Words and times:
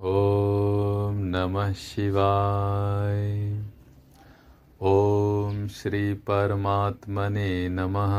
ॐ 0.00 1.14
नमः 1.14 1.72
शिवाय। 1.72 3.58
ॐ 4.82 5.68
श्रीपरमात्मने 5.68 7.68
नमः। 7.68 8.14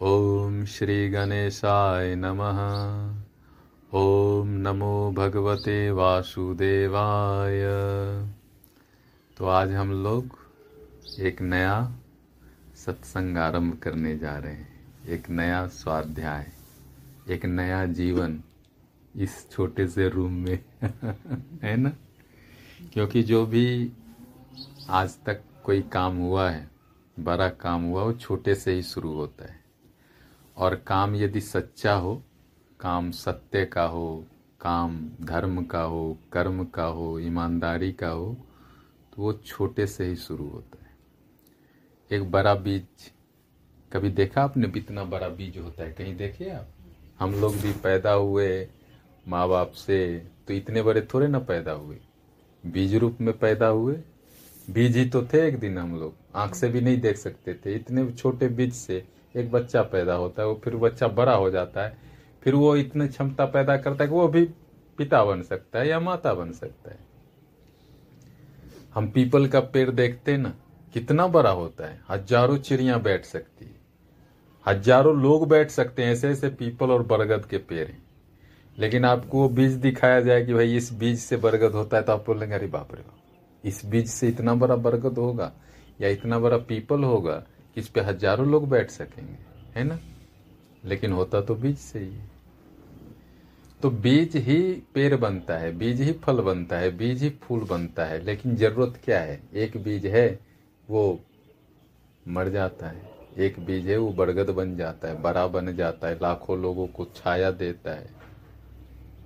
ओम 0.00 0.64
श्री 0.64 0.66
श्रीगणेशाय 0.66 2.14
नमः। 2.14 2.58
ॐ 3.94 4.46
नमो 4.46 5.10
भगवते 5.10 5.90
वासुदेवाय। 5.90 7.62
तो 9.36 9.46
आज 9.46 9.72
हम 9.72 9.90
लोग 9.90 10.38
एक 11.20 11.42
नया 11.42 11.92
सत्संग 12.76 13.36
आरंभ 13.36 13.78
करने 13.82 14.18
जा 14.18 14.38
रहे 14.38 14.52
हैं। 14.52 14.86
एक 15.08 15.30
नया 15.30 15.66
स्वाध्याय, 15.66 16.46
एक 17.28 17.44
नया 17.44 17.86
जीवन 17.86 18.40
इस 19.18 19.50
छोटे 19.50 19.88
से 19.88 20.08
रूम 20.08 20.32
में। 20.32 20.64
है 21.62 21.76
ना? 21.76 21.92
क्योंकि 22.92 23.22
जो 23.22 23.46
भी 23.46 23.92
आज 24.88 25.18
तक 25.26 25.42
कोई 25.64 25.82
काम 25.82 26.16
हुआ 26.16 26.50
है, 26.50 26.70
बड़ा 27.20 27.48
काम 27.48 27.82
हुआ, 27.84 28.02
वो 28.02 28.12
छोटे 28.12 28.54
से 28.54 28.72
ही 28.72 28.82
शुरू 28.82 29.12
होता 29.12 29.44
है। 29.44 29.60
और 30.56 30.74
काम 30.74 31.16
यदि 31.16 31.40
सच्चा 31.40 31.94
हो, 31.94 32.22
काम 32.80 33.10
सत्य 33.10 33.66
का 33.66 33.82
हो, 33.82 34.24
काम 34.60 35.10
धर्म 35.20 35.64
का 35.64 35.82
हो, 35.82 36.18
कर्म 36.32 36.64
का 36.64 36.84
हो, 36.84 37.18
ईमानदारी 37.18 37.92
का 37.92 38.08
हो 38.08 38.36
तो 39.16 39.22
वो 39.22 39.32
छोटे 39.32 39.86
से 39.86 40.04
ही 40.04 40.16
शुरू 40.16 40.48
होता 40.48 40.78
है। 40.84 40.90
एक 42.12 42.30
बड़ा 42.30 42.54
बीज, 42.54 42.86
कभी 43.92 44.10
देखा 44.10 44.42
आपने 44.42 44.72
इतना 44.76 45.04
बड़ा 45.04 45.28
बीज 45.28 45.58
होता 45.58 45.82
है? 45.82 45.92
कहीं 45.92 46.16
देखे 46.16 46.50
आप? 46.50 46.68
हम 47.18 47.32
लोग 47.34 47.56
भी 47.56 47.72
पैदा 47.72 48.12
हुए 48.12 48.68
माँ 49.28 49.48
बाप 49.48 49.72
से 49.72 49.98
तो 50.48 50.54
इतने 50.54 50.82
बड़े 50.82 51.00
थोड़े 51.14 51.26
ना 51.28 51.38
पैदा 51.38 51.72
हुए। 51.72 51.96
बीज 52.64 52.94
रूप 52.94 53.18
में 53.20 53.38
पैदा 53.38 53.66
हुए। 53.66 53.94
बीज 54.68 54.96
ही 54.96 55.04
तो 55.04 55.22
थे 55.24 55.46
एक 55.48 55.58
दिन 55.60 55.78
हम 55.78 55.94
लोग। 56.00 56.14
आँख 56.34 56.54
से 56.54 56.68
भी 56.68 56.80
नहीं 56.80 57.00
देख 57.00 57.16
सकते 57.16 57.54
थे। 57.56 57.74
इतने 57.74 58.10
छोटे 58.12 58.48
बीज 58.48 58.72
से 58.72 59.02
एक 59.34 59.50
बच्चा 59.52 59.82
पैदा 59.84 60.14
होता 60.14 60.42
है, 60.42 60.48
वो 60.48 60.60
फिर 60.64 60.76
बच्चा 60.76 61.08
बड़ा 61.08 61.34
हो 61.34 61.50
जाता 61.50 61.84
है। 61.84 61.96
फिर 62.42 62.54
वो 62.54 62.74
इतने 62.76 63.08
क्षमता 63.08 63.44
पैदा 63.46 63.76
करता 63.76 64.04
है 64.04 64.08
कि 64.10 64.14
वो 64.14 64.26
भी 64.28 64.44
पिता 64.98 65.24
बन 65.24 65.42
सकता 65.42 65.78
है 65.78 65.88
या 65.88 66.00
माता 66.00 66.34
बन 66.34 66.52
सकता 66.52 66.90
है। 66.90 66.98
हम 68.94 69.10
पीपल 69.10 69.46
का 69.46 69.60
पेड़ 69.62 69.90
देखते 69.90 70.36
ना, 70.36 70.54
कितना 70.94 71.26
बड़ा 71.28 71.50
होता 71.50 71.86
है। 71.86 72.00
हज़ारों 72.10 72.56
चिड़िया 72.58 72.98
बैठ 72.98 73.24
सकती 73.24 73.64
है। 73.64 73.76
हज़ारों 74.66 75.16
लोग 75.16 75.48
बैठ 75.48 75.70
सकते 75.70 76.04
हैं 76.04 76.12
ऐसे 76.12 76.28
ऐसे 76.28 76.48
पीपल 76.50 76.90
और 76.90 77.02
बरगद 77.02 77.44
के 77.44 77.58
पेड़ 77.58 77.86
हैं। 77.88 78.02
लेकिन 78.78 79.04
आपको 79.04 79.38
वो 79.38 79.48
बीज 79.48 79.72
दिखाया 79.76 80.20
जाए 80.20 80.44
कि 80.44 80.54
भाई 80.54 80.76
इस 80.76 80.92
बीज 80.92 81.18
से 81.18 81.36
बरगद 81.36 81.72
होता 81.72 81.96
है 81.96 82.02
तो 82.02 82.12
आप 82.12 82.24
बोलेंगे, 82.26 82.54
अरे 82.54 82.66
बाप 82.66 82.94
रे 82.94 83.02
इस 83.64 83.84
बीज 83.86 84.08
से 84.08 84.28
इतना 84.28 84.54
बड़ा 84.54 84.76
बरगद 84.76 85.18
होगा 85.18 85.52
या 86.00 86.08
इतना 86.08 86.38
बड़ा 86.38 86.56
पीपल 86.58 87.04
होगा 87.04 87.36
कि 87.74 87.80
इस 87.80 87.88
पे 87.88 88.00
हज़ारों 88.00 88.46
लोग 88.46 88.68
बैठ 88.68 88.90
सकेंगे, 88.90 89.36
है 89.76 89.84
ना? 89.84 89.98
लेकिन 90.84 91.12
होता 91.12 91.40
तो 91.40 91.54
बीज 91.54 91.78
से 91.78 91.98
ही। 91.98 92.20
तो 93.80 93.90
बीज 93.90 94.36
ही 94.36 94.60
पेड़ 94.94 95.14
बनता 95.16 95.56
है, 95.58 95.72
बीज 95.78 96.00
ही 96.00 96.12
फल 96.24 96.40
बनता 96.40 96.78
है, 96.78 96.90
बीज 96.96 97.22
ही 97.22 97.30
फूल 97.42 97.60
बनता 97.60 98.04
है, 98.04 98.22
लेकिन 98.24 98.56
ज़रूरत 98.56 99.00
क्या 99.04 99.20
है? 99.20 99.40
एक 99.54 99.76
बीज 99.76 100.06
है, 100.06 100.28
वो 100.88 101.20
मर 102.28 102.48
जाता 102.48 102.88
है। 102.88 103.02
एक 103.38 103.58
बीज 103.60 103.88
है, 103.88 103.96
वो 103.96 104.12
बरगद 104.12 104.50
बन 104.50 104.76
जाता 104.76 105.08
है, 105.08 105.20
बड़ा 105.22 105.46
बन 105.46 105.74
जाता 105.76 106.08
है, 106.08 106.18
लाखों 106.22 106.58
लोगों 106.58 106.86
को 106.86 107.04
छाया 107.16 107.50
देता 107.50 107.90
है। 107.90 108.17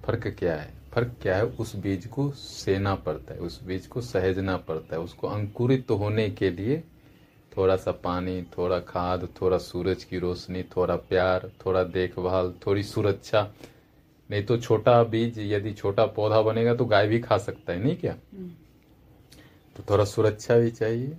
फ़र्क 0.05 0.27
क्या 0.39 0.55
है? 0.57 0.73
फ़र्क 0.93 1.15
क्या 1.23 1.37
है? 1.37 1.45
उस 1.45 1.75
बीज 1.77 2.07
को 2.07 2.31
सेना 2.31 2.95
पड़ता 2.95 3.35
है 3.35 3.41
उस 3.41 3.63
बीज 3.65 3.87
को 3.87 4.01
सहेजना 4.01 4.57
पड़ता 4.59 4.97
है। 4.97 5.03
उसको 5.03 5.29
अंकुरित 5.29 5.91
होने 5.91 6.29
के 6.31 6.51
लिए 6.51 6.83
थोड़ा 7.53 7.77
सा 7.77 7.93
पानी 8.05 8.43
थोड़ा 8.57 8.79
खाद 8.81 9.29
थोड़ा 9.41 9.59
सूरज 9.59 10.05
की 10.05 10.19
रोशनी 10.19 10.63
थोड़ा 10.77 10.97
प्यार 10.97 11.51
थोड़ा 11.67 11.83
देखभाल 11.85 12.53
थोड़ी 12.67 12.83
सुरक्षा। 12.83 13.43
नहीं 14.31 14.45
तो 14.45 14.57
छोटा 14.59 15.03
बीज 15.05 15.39
यदि 15.53 15.73
छोटा 15.73 16.07
पौधा 16.07 16.41
बनेगा 16.43 16.75
तो 16.75 16.85
गाय 16.85 17.07
भी 17.09 17.19
खा 17.21 17.39
सकता 17.39 17.73
है 17.73 17.83
नहीं 17.83 17.97
क्या? 17.97 18.17
तो 19.77 19.85
थोड़ा 19.91 20.05
सुरक्षा 20.05 20.59
भी 20.59 20.71
चाहिए। 20.71 21.17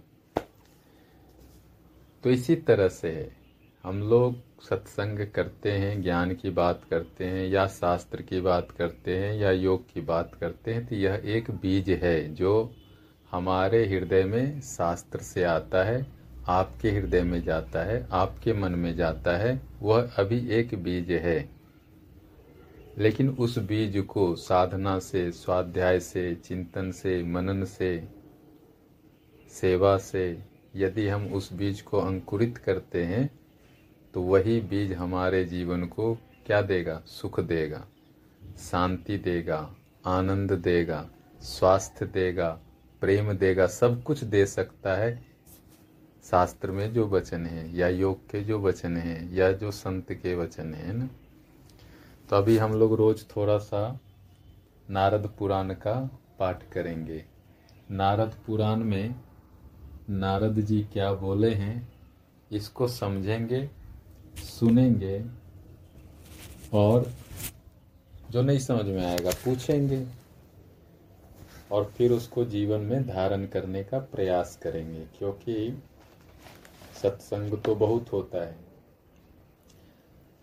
तो 2.24 2.30
इसी 2.30 2.56
तरह 2.56 2.88
से 2.90 3.12
है 3.12 3.30
हम 3.84 4.00
लोग 4.02 4.36
सत्संग 4.70 5.28
करते 5.36 5.72
हैं, 5.72 6.02
ज्ञान 6.02 6.34
की 6.36 6.50
बात 6.50 6.82
करते 6.90 7.26
हैं, 7.26 7.48
या 7.48 7.68
शास्त्र 7.68 8.22
की 8.22 8.42
बात 8.42 8.72
करते 8.72 9.18
हैं, 9.18 9.36
या 9.36 9.52
योग 9.52 9.94
की 9.94 10.02
बात 10.02 10.36
करते 10.40 10.74
हैं 10.74 10.86
तो 10.86 10.96
यह 10.96 11.22
एक 11.26 11.52
बीज 11.52 11.90
है 11.90 12.34
जो 12.34 12.74
हमारे 13.32 13.86
हृदय 13.88 14.24
में 14.24 14.62
शास्त्र 14.62 15.20
से 15.20 15.44
आता 15.44 15.84
है, 15.84 16.06
आपके 16.48 16.92
हृदय 16.92 17.22
में 17.22 17.42
जाता 17.44 17.84
है, 17.84 18.08
आपके 18.12 18.54
मन 18.54 18.72
में 18.72 18.96
जाता 18.96 19.38
है, 19.38 19.62
वह 19.82 20.12
अभी 20.18 20.50
एक 20.50 20.76
बीज 20.76 21.12
है। 21.12 21.50
लेकिन 22.98 23.30
उस 23.30 23.60
बीज 23.60 23.98
को 23.98 24.36
साधना 24.36 25.00
से, 25.00 25.32
स्वाध्याय 25.32 26.00
से, 26.00 26.36
चिंतन 26.36 26.92
से, 26.92 27.24
मनन 27.24 27.66
से, 27.66 28.04
सेवा 29.50 29.98
से, 29.98 30.38
यदि 30.76 31.08
हम 31.08 31.28
उस 31.28 31.54
बीज 31.54 31.82
को 31.82 31.98
अंकुरित 31.98 32.58
करते 32.58 33.04
हैं 33.04 33.43
तो 34.14 34.22
वही 34.22 34.60
बीज 34.62 34.94
हमारे 34.94 35.44
जीवन 35.46 35.86
को 35.86 36.14
क्या 36.46 36.62
देगा? 36.62 37.02
सुख 37.08 37.40
देगा, 37.40 37.86
शांति 38.62 39.18
देगा, 39.18 39.58
आनंद 40.08 40.52
देगा, 40.54 41.06
स्वास्थ्य 41.42 42.06
देगा, 42.06 42.50
प्रेम 43.02 43.32
देगा, 43.34 43.68
सब 43.68 44.02
कुछ 44.04 44.24
दे 44.24 44.46
सकता 44.46 44.96
है। 44.96 45.16
शास्त्र 46.26 46.72
में 46.72 46.94
जो 46.94 47.08
वचन 47.08 47.46
है, 47.46 47.76
या 47.78 47.88
योग 47.88 48.30
के 48.30 48.42
जो 48.44 48.60
वचन 48.60 48.98
है, 48.98 49.36
या 49.36 49.52
जो 49.52 49.72
संत 49.72 50.12
के 50.14 50.36
वचन 50.36 50.74
है 50.74 50.98
ना 50.98 51.10
तो 52.30 52.36
अभी 52.36 52.58
हम 52.58 52.74
लोग 52.74 52.94
रोज 52.96 53.26
थोड़ा 53.28 53.58
सा 53.58 54.00
नारद 54.88 55.30
पुराण 55.40 55.74
का 55.76 55.94
पाठ 56.40 56.64
करेंगे। 56.72 57.24
नारद 57.92 58.36
पुराण 58.46 58.84
में 58.84 59.16
नारद 60.12 60.60
जी 60.62 60.82
क्या 60.94 61.12
बोले 61.14 61.54
हैं, 61.54 61.76
इसको 62.52 62.88
समझेंगे। 62.88 63.70
सुनेंगे 64.38 65.24
और 66.74 67.12
जो 68.32 68.42
नहीं 68.42 68.60
समझ 68.60 68.86
में 68.86 69.06
आएगा 69.06 69.32
पूछेंगे 69.46 70.06
और 71.72 71.86
फिर 71.98 72.12
उसको 72.12 72.46
जीवन 72.46 72.82
में 72.82 73.08
धारण 73.08 73.46
करने 73.46 73.84
का 73.84 74.00
प्रयास 74.00 74.58
करेंगे, 74.64 75.06
क्योंकि 75.18 75.82
सत्संग 77.02 77.58
तो 77.58 77.76
बहुत 77.76 78.12
होता 78.14 78.46
है। 78.46 78.56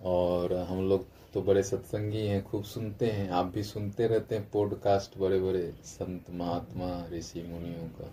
और 0.03 0.53
हम 0.53 0.89
लोग 0.89 1.05
तो 1.35 1.43
बड़े 1.43 1.63
सत्संगी 1.63 2.27
हैं, 2.27 2.43
खूब 2.45 2.65
सुनते 2.65 3.07
हैं, 3.07 3.29
आप 3.31 3.47
भी 3.47 3.63
सुनते 3.63 4.07
रहते 4.07 4.35
हैं 4.35 4.51
पॉडकास्ट 4.51 5.19
बड़े 5.19 5.41
बड़े 5.41 5.63
संत, 5.85 6.31
महात्मा, 6.31 7.07
ऋषि 7.13 7.43
मुनियों 7.43 7.89
का। 7.91 8.13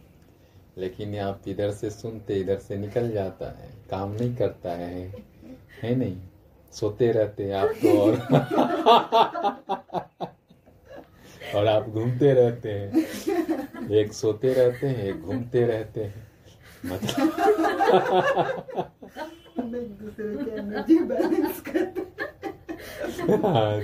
लेकिन 0.78 1.18
आप 1.20 1.48
इधर 1.48 1.72
से 1.72 1.90
सुनते, 1.90 2.36
इधर 2.36 2.59
से 2.59 2.78
निकल 2.78 3.12
जाता 3.12 3.52
है, 3.52 3.70
काम 3.90 4.12
नहीं 4.12 4.36
करता 4.36 4.72
है। 4.72 5.26
है 5.84 5.96
नहीं 5.96 6.18
सोते 6.74 7.12
रहते 7.12 7.44
हैं 7.44 7.54
आप 7.54 7.70
तो 7.84 7.98
और 7.98 8.16
और 11.56 11.68
आप 11.68 11.90
घूमते 11.90 12.34
रहते 12.34 12.72
हैं 12.72 12.90
एक 13.92 14.14
सोते 14.14 14.54
रहते 14.54 14.88
हैं 14.88 15.04
एक 15.04 15.22
घूमते 15.22 15.66
रहते 15.66 16.04
हैं 16.04 16.28
मतलब 16.86 17.32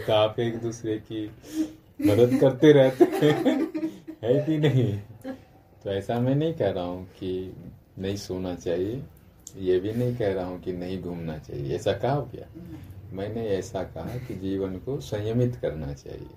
तो 0.08 0.14
आप 0.14 0.40
एक 0.40 0.58
दूसरे 0.62 0.98
की 1.12 1.32
मदद 2.08 2.38
करते 2.42 2.72
रहते 2.72 3.06
हैं 3.06 3.56
है 4.24 4.46
कि 4.46 4.58
नहीं 4.58 5.00
तो 5.84 5.90
ऐसा 5.90 6.20
मैं 6.20 6.36
नहीं 6.36 6.54
कह 6.54 6.70
रहा 6.70 6.84
हूँ 6.84 7.06
कि 7.06 7.56
नहीं 8.00 8.18
सोना 8.18 8.56
चाहिए। 8.56 9.04
ये 9.56 9.80
भी 9.80 9.92
नहीं 9.94 10.16
कह 10.16 10.34
रहा 10.34 10.46
हूँ 10.46 10.60
कि 10.62 10.74
नहीं 10.74 11.02
घूमना 11.02 11.38
चाहिए। 11.38 11.76
ऐसा 11.76 11.94
कहा 11.94 12.20
क्या? 12.32 12.48
मैंने 13.14 13.48
ऐसा 13.48 13.84
कहा 13.86 14.18
कि 14.18 14.36
जीवन 14.36 14.78
को 14.78 15.00
संयमित 15.02 15.56
करना 15.56 15.94
चाहिए, 15.94 16.30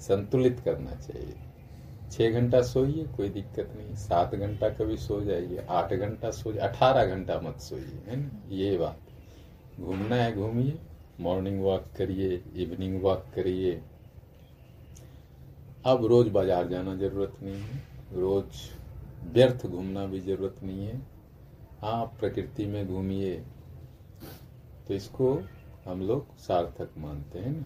संतुलित 0.00 0.60
करना 0.60 0.94
चाहिए। 0.96 1.34
छह 2.12 2.30
घंटा 2.30 2.60
सोइए, 2.62 3.04
कोई 3.16 3.28
दिक्कत 3.28 3.72
नहीं। 3.76 3.94
सात 3.96 4.34
घंटा 4.34 4.68
कभी 4.70 4.96
सो 4.96 5.20
जाइए, 5.20 5.64
आठ 5.70 5.92
घंटा 5.94 6.30
सो 6.30 6.52
अठारह 6.58 7.06
घंटा 7.06 7.40
मत 7.40 7.60
सोइए, 7.60 8.00
है 8.08 8.16
ना? 8.16 8.30
ये 8.50 8.76
बात। 8.78 9.80
घूमना 9.80 10.16
है, 10.16 10.34
घूमिए 10.36 10.78
मॉर्निंग 11.20 11.60
वॉक 11.62 11.86
करिए 11.96 12.42
इवनिंग 12.56 13.02
वॉक 13.02 13.24
करिए। 13.34 13.80
अब 15.86 16.04
रोज 16.06 16.28
बाज़ार 16.28 16.68
जाना 16.68 16.94
ज़रूरत 16.96 17.36
नहीं 17.42 17.54
है, 17.54 17.82
रोज 18.14 18.68
व्यर्थ 19.34 19.66
घूमना 19.66 20.04
भी 20.06 20.20
ज़रूरत 20.20 20.56
नहीं 20.62 20.86
है। 20.86 21.00
हाँ 21.84 22.04
प्रकृति 22.20 22.66
में 22.66 22.86
घूमिए 22.88 23.34
तो 24.86 24.94
इसको 24.94 25.32
हम 25.86 26.02
लोग 26.02 26.36
सार्थक 26.38 26.92
मानते 26.98 27.38
हैं 27.38 27.50
ना। 27.50 27.64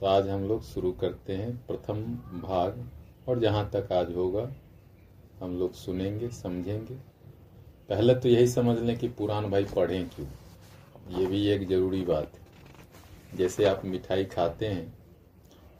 तो 0.00 0.06
आज 0.06 0.28
हम 0.28 0.44
लोग 0.48 0.62
शुरू 0.62 0.90
करते 0.92 1.36
हैं 1.36 1.54
प्रथम 1.66 2.02
भाग, 2.42 2.84
और 3.28 3.40
जहाँ 3.40 3.64
तक 3.72 3.92
आज 3.92 4.14
होगा, 4.16 4.42
हम 5.40 5.56
लोग 5.58 5.72
सुनेंगे, 5.74 6.28
समझेंगे। 6.30 6.94
पहले 7.88 8.14
तो 8.14 8.28
यही 8.28 8.48
समझ 8.48 8.78
लें 8.78 8.96
कि 8.98 9.08
पुराण 9.08 9.50
भाई 9.50 9.64
पढ़ें 9.64 10.08
क्यों? 10.08 10.28
ये 11.10 11.26
भी 11.26 11.46
एक 11.46 11.68
ज़रूरी 11.68 12.04
बात 12.04 12.32
है। 12.34 13.36
जैसे 13.38 13.64
आप 13.64 13.84
मिठाई 13.84 14.24
खाते 14.26 14.66
हैं 14.66 14.88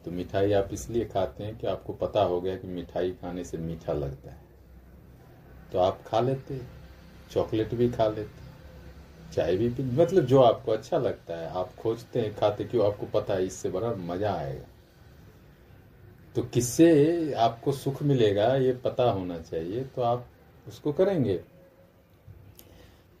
तो 0.05 0.11
मिठाई 0.11 0.51
आप 0.53 0.73
इसलिए 0.73 1.05
खाते 1.05 1.43
हैं 1.43 1.57
कि 1.57 1.67
आपको 1.67 1.93
पता 1.95 2.23
हो 2.23 2.41
गया 2.41 2.57
कि 2.57 2.67
मिठाई 2.67 3.11
खाने 3.11 3.43
से 3.43 3.57
मीठा 3.59 3.93
लगता 3.93 4.31
है। 4.31 4.39
तो 5.71 5.79
आप 5.79 6.03
खा 6.07 6.19
लेते 6.19 6.61
चॉकलेट 7.31 7.73
भी 7.73 7.89
खा 7.89 8.07
लेते 8.07 8.39
चाय 9.33 9.57
भी 9.57 9.69
पी 9.69 9.83
मतलब 9.83 10.25
जो 10.25 10.41
आपको 10.41 10.71
अच्छा 10.71 10.97
लगता 10.97 11.37
है, 11.37 11.49
आप 11.49 11.75
खोजते 11.75 12.21
हैं, 12.21 12.35
खाते 12.35 12.63
क्यों 12.63 12.85
आपको 12.87 13.05
पता 13.05 13.33
है 13.33 13.45
इससे 13.45 13.69
बड़ा 13.69 13.93
मज़ा 13.95 14.33
आएगा। 14.33 14.65
तो 16.35 16.43
किससे 16.43 17.33
आपको 17.33 17.71
सुख 17.71 18.03
मिलेगा, 18.03 18.55
ये 18.55 18.73
पता 18.73 19.03
होना 19.11 19.39
चाहिए 19.39 19.83
तो 19.83 20.01
आप 20.01 20.27
उसको 20.67 20.91
करेंगे। 20.91 21.41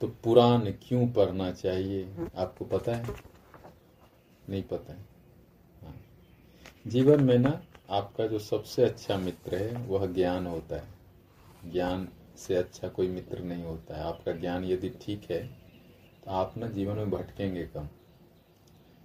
तो 0.01 0.07
पुराण 0.07 0.59
क्यों 0.59 1.07
पढ़ना 1.07 1.51
चाहिए, 1.51 2.07
आपको 2.37 2.65
पता 2.65 2.95
है? 2.95 3.15
नहीं 4.49 4.63
पता 4.63 4.93
है। 4.93 4.99
हाँ। 5.83 6.01
जीवन 6.87 7.23
में 7.23 7.37
ना, 7.37 7.61
आपका 7.89 8.27
जो 8.27 8.39
सबसे 8.39 8.83
अच्छा 8.83 9.17
मित्र 9.17 9.55
है, 9.55 9.87
वह 9.87 10.05
ज्ञान 10.05 10.47
होता 10.47 10.75
है। 10.75 10.87
ज्ञान 11.71 12.07
से 12.41 12.55
अच्छा 12.55 12.87
कोई 12.87 13.07
मित्र 13.07 13.39
नहीं 13.39 13.63
होता 13.63 13.97
है। 13.97 14.03
आपका 14.03 14.31
ज्ञान 14.31 14.65
यदि 14.65 14.89
ठीक 15.01 15.29
है 15.31 15.45
तो 16.23 16.31
आप 16.31 16.57
ना 16.57 16.67
जीवन 16.67 16.95
में 16.95 17.09
भटकेंगे 17.11 17.63
कम। 17.67 17.87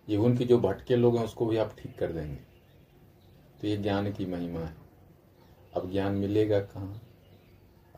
जीवन 0.09 0.37
की 0.37 0.44
जो 0.44 0.59
भटके 0.59 0.97
लोग 0.97 1.17
हैं, 1.17 1.25
उसको 1.25 1.47
भी 1.47 1.56
आप 1.56 1.75
ठीक 1.79 1.99
कर 1.99 2.12
देंगे। 2.12 2.37
तो 3.61 3.67
ये 3.67 3.77
ज्ञान 3.77 4.12
की 4.12 4.27
महिमा 4.27 4.61
है। 4.61 4.75
अब 5.75 5.91
ज्ञान 5.93 6.15
मिलेगा 6.15 6.61
कहाँ? 6.61 7.00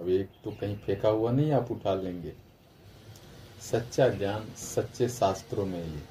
अब 0.00 0.08
एक 0.08 0.30
तो 0.44 0.50
कहीं 0.50 0.76
फेंका 0.76 1.08
हुआ 1.08 1.30
नहीं, 1.32 1.52
आप 1.52 1.70
उठा 1.70 1.94
लेंगे। 1.94 2.32
सच्चा 3.62 4.08
ज्ञान 4.08 4.46
सच्चे 4.56 5.08
शास्त्रों 5.08 5.66
में 5.66 5.78
ये 5.78 6.02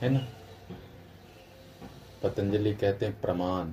है 0.00 0.08
ना? 0.08 0.26
पतंजलि 2.22 2.74
कहते 2.74 3.06
हैं 3.06 3.20
प्रमाण। 3.20 3.72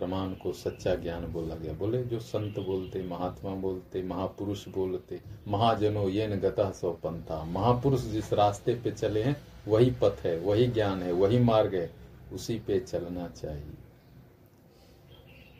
प्रमाण 0.00 0.32
को 0.34 0.52
सच्चा 0.52 0.94
ज्ञान 0.94 1.26
बोला 1.26 1.54
गया। 1.54 1.72
बोले, 1.72 2.02
जो 2.04 2.20
संत 2.20 2.58
बोलते, 2.58 3.02
महात्मा 3.02 3.54
बोलते, 3.54 4.02
महापुरुष 4.02 4.68
बोलते, 4.68 5.20
महाजनो 5.48 6.08
ये 6.08 6.26
गता 6.28 6.70
सौ 6.70 6.92
पंथा 6.92 7.44
महापुरुष 7.44 8.00
जिस 8.00 8.32
रास्ते 8.32 8.74
पे 8.74 8.90
चले 8.90 9.22
हैं, 9.22 9.36
वही 9.68 9.90
पथ 9.90 10.16
है, 10.24 10.38
वही 10.38 10.66
ज्ञान 10.66 11.02
है, 11.02 11.12
वही 11.12 11.38
मार्ग 11.38 11.74
है, 11.74 11.90
उसी 12.32 12.58
पे 12.58 12.80
चलना 12.80 13.28
चाहिए। 13.28 13.78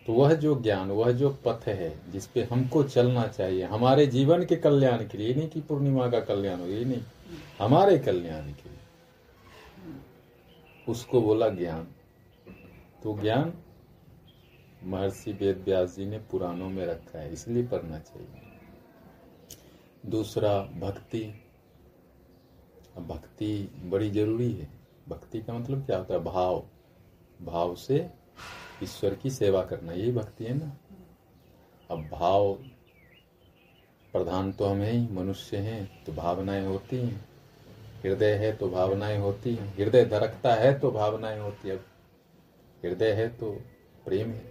तो 0.07 0.13
वह 0.13 0.35
जो 0.35 0.55
ज्ञान, 0.61 0.91
वह 0.91 1.13
जो 1.13 1.31
पथ 1.47 1.69
है, 1.69 2.13
जिस 2.13 2.27
पे 2.27 2.43
हमको 2.43 2.83
चलना 2.85 3.27
चाहिए, 3.27 3.65
हमारे 3.65 4.07
जीवन 4.07 4.45
के 4.45 4.57
कल्याण 4.57 5.07
के 5.09 5.19
लिए 5.19 5.35
नहीं 5.35 5.49
कि 5.49 5.61
पूर्णिमा 5.61 6.09
का 6.11 6.21
कल्याण 6.21 6.61
हो, 6.61 6.67
ये 6.67 6.85
नहीं, 6.85 7.03
हमारे 7.59 7.99
कल्याण 7.99 8.43
के 8.43 8.69
लिए। 8.71 8.79
उसको 10.89 11.23
बोला 11.23 11.49
ज्ञान। 11.49 11.87
तो 13.03 13.19
ज्ञान 13.21 13.53
महर्षि 14.85 15.33
वेद 15.33 15.59
व्यास 15.59 15.97
जी 15.97 16.07
ने 16.07 16.19
पुराणों 16.19 16.71
में 16.71 16.87
रखा 16.87 17.19
है, 17.19 17.33
इसलिए 17.33 17.67
पढ़ना 17.67 17.99
चाहिए। 17.99 18.29
दूसरा, 20.07 20.63
भक्ति। 20.63 21.35
भक्ति 22.99 23.71
बड़ी 23.85 24.11
ज़रूरी 24.11 24.53
है। 24.53 24.69
भक्ति 25.09 25.41
का 25.41 25.53
मतलब 25.53 25.87
क्या 25.87 25.99
होता 25.99 26.15
है? 26.15 26.21
भाव। 26.21 26.67
भाव 27.43 27.75
से 27.75 28.11
ईश्वर 28.83 29.15
की 29.15 29.31
सेवा 29.31 29.63
करना, 29.63 29.93
यही 29.93 30.13
भक्ति 30.13 30.45
है 30.45 30.55
ना? 30.55 30.77
अब 31.91 32.09
भाव 32.09 32.55
प्रधान 34.13 34.53
तो 34.53 34.65
हम 34.65 34.83
ही, 34.83 35.09
मनुष्य 35.09 35.57
हैं 35.57 36.05
तो 36.05 36.13
भावनाएँ 36.13 36.67
होती 36.67 36.97
हैं। 36.97 37.29
हृदय 38.05 38.35
है 38.35 38.57
तो 38.57 38.69
भावनाएँ 38.69 39.19
होती 39.19 39.55
हैं। 39.55 39.77
हृदय 39.77 40.05
धड़कता 40.05 40.55
है 40.55 40.79
तो 40.79 40.91
भावनाएँ 40.91 41.41
होती 41.41 41.69
है। 41.69 41.77
हृदय 42.85 43.13
है 43.13 43.29
तो 43.29 43.53
प्रेम 44.05 44.31
है। 44.31 44.50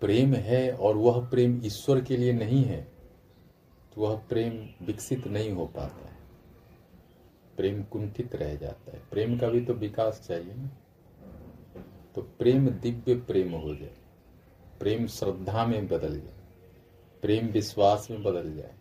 प्रेम 0.00 0.34
है 0.34 0.72
और 0.72 0.96
वह 0.96 1.26
प्रेम 1.26 1.60
ईश्वर 1.64 2.00
के 2.00 2.16
लिए 2.16 2.32
नहीं 2.32 2.64
है 2.64 2.92
तो 3.94 4.00
वह 4.00 4.16
प्रेम 4.18 4.86
विकसित 4.86 5.26
नहीं 5.26 5.50
हो 5.50 5.66
पाता 5.66 6.08
है। 6.08 6.16
प्रेम 7.56 7.82
कुंठित 7.82 8.34
रह 8.34 8.54
जाता 8.54 8.92
है। 8.92 9.02
प्रेम 9.10 9.38
का 9.38 9.48
भी 9.48 9.60
तो 9.60 9.74
विकास 9.74 10.24
चाहिए 10.28 10.54
ना। 10.54 10.70
तो 12.14 12.22
प्रेम 12.22 12.68
दिव्य 12.68 13.14
प्रेम 13.14 13.52
हो 13.52 13.74
जाए। 13.74 13.96
प्रेम 14.80 15.06
श्रद्धा 15.06 15.66
में 15.66 15.88
बदल 15.88 16.20
जाए। 16.20 16.40
प्रेम 17.22 17.46
विश्वास 17.46 18.08
में 18.10 18.22
बदल 18.22 18.56
जाए। 18.56 18.74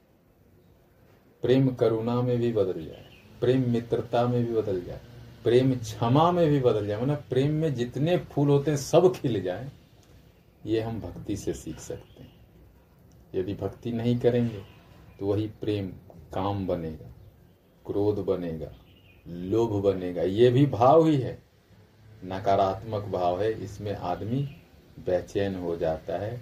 प्रेम 1.42 1.76
करुणा 1.76 2.22
में 2.22 2.38
भी 2.38 2.54
बदल 2.54 2.86
जाए। 2.86 3.06
प्रेम 3.42 3.72
मित्रता 3.72 4.28
में 4.28 4.46
भी 4.46 4.54
बदल 4.54 4.82
जाए। 4.82 5.02
प्रेम 5.44 5.76
क्षमा 5.76 6.32
में 6.32 6.50
भी 6.50 6.60
बदल 6.60 6.88
जाए। 6.88 7.02
मतलब 7.02 7.24
प्रेम 7.30 7.52
में 7.52 7.74
जितने 7.74 8.18
फूल 8.18 8.50
होते 8.50 8.72
हैं, 8.72 8.78
सब 8.78 9.14
खिल 9.16 9.44
जाए। 9.44 9.72
ये 10.66 10.82
हम 10.82 11.00
भक्ति 11.02 11.38
से 11.38 11.54
सीख 11.54 11.80
सकते 11.80 12.24
हैं। 12.24 12.34
यदि 13.36 13.54
भक्ति 13.54 13.92
नहीं 13.92 14.18
करेंगे 14.20 14.62
तो 15.20 15.26
वही 15.26 15.48
प्रेम 15.62 15.88
काम 16.34 16.68
बनेगा, 16.68 17.10
क्रोध 17.86 18.20
बनेगा, 18.20 18.72
लोभ 19.28 19.82
बनेगा। 19.84 20.22
ये 20.22 20.50
भी 20.50 20.66
भाव 20.66 21.06
ही 21.06 21.18
है। 21.18 21.42
नकारात्मक 22.26 23.04
भाव 23.04 23.42
है। 23.42 23.52
इसमें 23.64 23.94
आदमी 23.94 24.42
बेचैन 25.00 25.56
हो 25.56 25.76
जाता 25.76 26.18
है। 26.18 26.40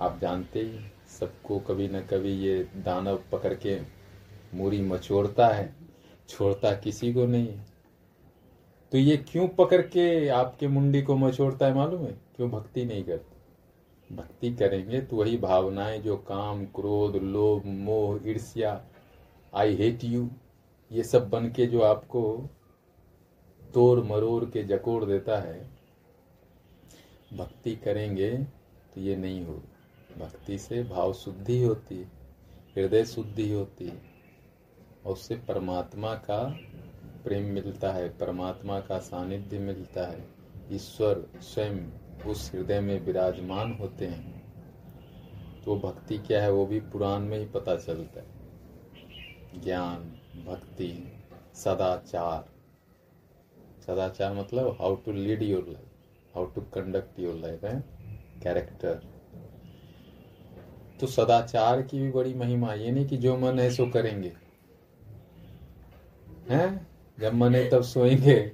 आप 0.00 0.18
जानते 0.20 0.60
ही 0.60 0.78
सबको 1.08 1.58
कभी 1.58 1.88
न 1.88 2.00
कभी 2.00 2.32
ये 2.32 2.58
दानव 2.76 3.22
पकड़ 3.32 3.54
के 3.54 3.78
मूरी 4.54 4.80
मचोड़ता 4.82 5.48
है, 5.48 5.74
छोड़ता 6.28 6.72
किसी 6.72 7.12
को 7.12 7.26
नहीं। 7.26 7.48
है 7.48 7.64
तो 8.92 8.98
ये 8.98 9.16
क्यों 9.16 9.48
पकड़ 9.48 9.80
के 9.82 10.28
आपके 10.28 10.68
मुंडी 10.68 11.02
को 11.02 11.16
मचोड़ता 11.16 11.66
है, 11.66 11.74
मालूम 11.74 12.02
है? 12.02 12.20
क्यों 12.36 12.50
भक्ति 12.50 12.84
नहीं 12.84 13.04
करते? 13.04 14.14
भक्ति 14.16 14.50
करेंगे 14.52 15.00
तो 15.00 15.16
वही 15.16 15.36
भावनाएँ 15.38 15.98
जो 15.98 16.16
काम, 16.16 16.64
क्रोध, 16.66 17.16
लोभ, 17.16 17.66
मोह, 17.66 18.28
ईर्ष्या 18.28 18.80
आई 19.54 19.74
हेट 19.74 20.04
यू 20.04 20.28
ये 20.90 21.02
सब 21.04 21.28
बन 21.30 21.48
के 21.48 21.66
जो 21.66 21.80
आपको 21.80 22.22
तोड़ 23.74 24.00
मरोड़ 24.00 24.44
के 24.44 24.62
जकोड़ 24.62 25.04
देता 25.04 25.40
है, 25.40 25.60
भक्ति 27.34 27.74
करेंगे 27.76 28.30
तो 28.94 29.00
ये 29.00 29.16
नहीं 29.16 29.44
हो 29.46 29.62
भक्ति 30.18 30.58
से 30.58 30.82
भाव 30.84 31.12
शुद्धि 31.12 31.62
होती 31.62 31.96
है, 31.96 32.10
हृदय 32.76 33.04
शुद्धि 33.04 33.52
होती 33.52 33.86
है, 33.86 34.00
और 35.06 35.12
उससे 35.12 35.36
परमात्मा 35.48 36.14
का 36.14 36.42
प्रेम 37.24 37.44
मिलता 37.44 37.92
है, 37.92 38.08
परमात्मा 38.08 38.80
का 38.80 38.98
सानिध्य 38.98 39.58
मिलता 39.58 40.06
है, 40.06 40.24
ईश्वर 40.72 41.26
स्वयं 41.42 41.78
उस 42.26 42.50
हृदय 42.54 42.80
में 42.80 43.00
विराजमान 43.00 43.72
होते 43.72 44.06
हैं 44.06 44.42
तो 45.64 45.76
भक्ति 45.76 46.18
क्या 46.18 46.42
है 46.42 46.52
वो 46.52 46.66
भी 46.66 46.80
पुराण 46.80 47.20
में 47.20 47.38
ही 47.38 47.44
पता 47.44 47.76
चलता 47.76 48.20
है। 48.20 49.62
ज्ञान, 49.62 49.96
भक्ति, 50.46 51.12
सदाचार। 51.54 52.48
सदाचार 53.82 54.34
मतलब 54.34 54.76
how 54.80 54.94
to 54.96 55.12
lead 55.12 55.42
your 55.42 55.64
life 55.68 56.34
how 56.34 56.46
to 56.46 56.60
conduct 56.60 57.20
your 57.20 57.34
life 57.34 57.64
है? 57.64 57.84
कैरेक्टर 58.42 59.00
तो 61.00 61.06
सदाचार 61.06 61.82
की 61.82 61.98
भी 61.98 62.10
बड़ी 62.10 62.34
महिमा, 62.34 62.74
ये 62.74 62.90
नहीं 62.90 63.06
कि 63.06 63.16
जो 63.16 63.36
मन 63.36 63.58
है 63.58 63.70
सो 63.70 63.86
करेंगे। 63.86 64.32
हैं? 66.50 66.86
जब 67.20 67.34
मन 67.34 67.54
है 67.54 67.70
तब 67.70 67.82
सोएँगे। 67.82 68.52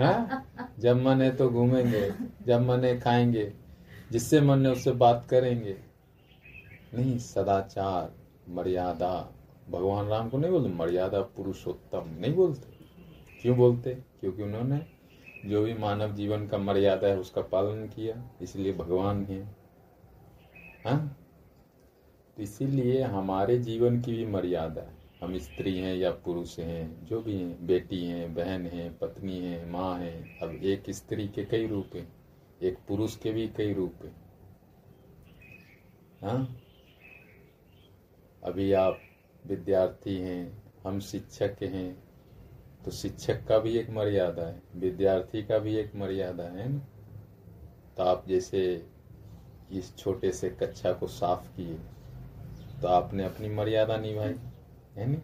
हैं? 0.00 0.44
जब 0.78 1.02
मन 1.02 1.22
है 1.22 1.36
तो 1.36 1.48
घूमेंगे। 1.48 2.29
जब 2.46 2.60
मन 2.60 3.00
खाएँगे, 3.04 3.52
जिससे 4.12 4.40
मन 4.40 4.66
है 4.66 4.72
उससे 4.72 4.92
बात 4.92 5.26
करेंगे। 5.30 5.76
नहीं, 6.94 7.18
सदाचार, 7.18 8.14
मर्यादा। 8.48 9.34
भगवान 9.70 10.06
राम 10.06 10.28
को 10.28 10.38
नहीं 10.38 10.50
बोलते, 10.50 10.68
मर्यादा 10.68 11.20
पुरुषोत्तम 11.20 12.16
नहीं 12.18 12.34
बोलते। 12.34 12.84
क्यों 13.42 13.56
बोलते? 13.56 13.94
क्योंकि 13.94 14.42
उन्होंने 14.42 14.80
जो 15.46 15.62
भी 15.62 15.74
मानव 15.74 16.14
जीवन 16.14 16.46
का 16.46 16.58
मर्यादा 16.58 17.08
है, 17.08 17.18
उसका 17.18 17.40
पालन 17.42 17.86
किया। 17.86 18.30
इसलिए 18.42 18.72
भगवान 18.72 19.24
है। 19.24 19.56
हाँ? 20.86 21.16
तो 22.36 22.42
इसीलिए 22.42 23.02
हमारे 23.02 23.58
जीवन 23.58 24.00
की 24.00 24.12
भी 24.12 24.26
मर्यादा 24.26 24.82
है। 24.82 25.00
हम 25.22 25.38
स्त्री 25.38 25.78
हैं 25.78 25.96
या 25.96 26.10
पुरुष 26.10 26.58
हैं, 26.58 27.06
जो 27.06 27.22
भी 27.22 27.36
हैं, 27.36 27.66
बेटी 27.66 28.04
हैं, 28.04 28.34
बहन 28.34 28.66
हैं, 28.66 28.98
पत्नी 28.98 29.38
हैं, 29.38 29.70
माँ 29.70 29.98
हैं, 29.98 30.40
अब 30.40 30.54
एक 30.54 30.90
स्त्री 30.90 31.28
के 31.28 31.44
कई 31.44 31.66
रूप 31.66 31.90
हैं। 31.94 32.19
एक 32.62 32.78
पुरुष 32.88 33.16
के 33.16 33.30
भी 33.32 33.46
कई 33.48 33.72
रूप 33.74 34.04
हैं। 34.04 34.14
हाँ? 36.22 36.56
अभी 38.44 38.72
आप 38.72 39.00
विद्यार्थी 39.46 40.16
हैं 40.16 40.62
हम 40.84 41.00
शिक्षक 41.00 41.62
हैं 41.62 42.02
तो 42.84 42.90
शिक्षक 42.90 43.44
का 43.46 43.58
भी 43.58 43.76
एक 43.78 43.90
मर्यादा 43.90 44.46
है 44.46 44.62
विद्यार्थी 44.76 45.42
का 45.42 45.58
भी 45.58 45.76
एक 45.76 45.94
मर्यादा 45.96 46.44
है 46.44 46.68
ना? 46.72 46.78
तो 47.96 48.02
आप 48.02 48.24
जैसे 48.28 48.62
इस 49.72 49.96
छोटे 49.96 50.32
से 50.32 50.50
कक्षा 50.50 50.92
को 50.92 51.06
साफ़ 51.06 51.48
किए 51.56 51.78
तो 52.82 52.88
आपने 52.88 53.24
अपनी 53.24 53.48
मर्यादा 53.48 53.96
निभाई 53.96 54.34
है 54.96 55.06
नहीं 55.06 55.20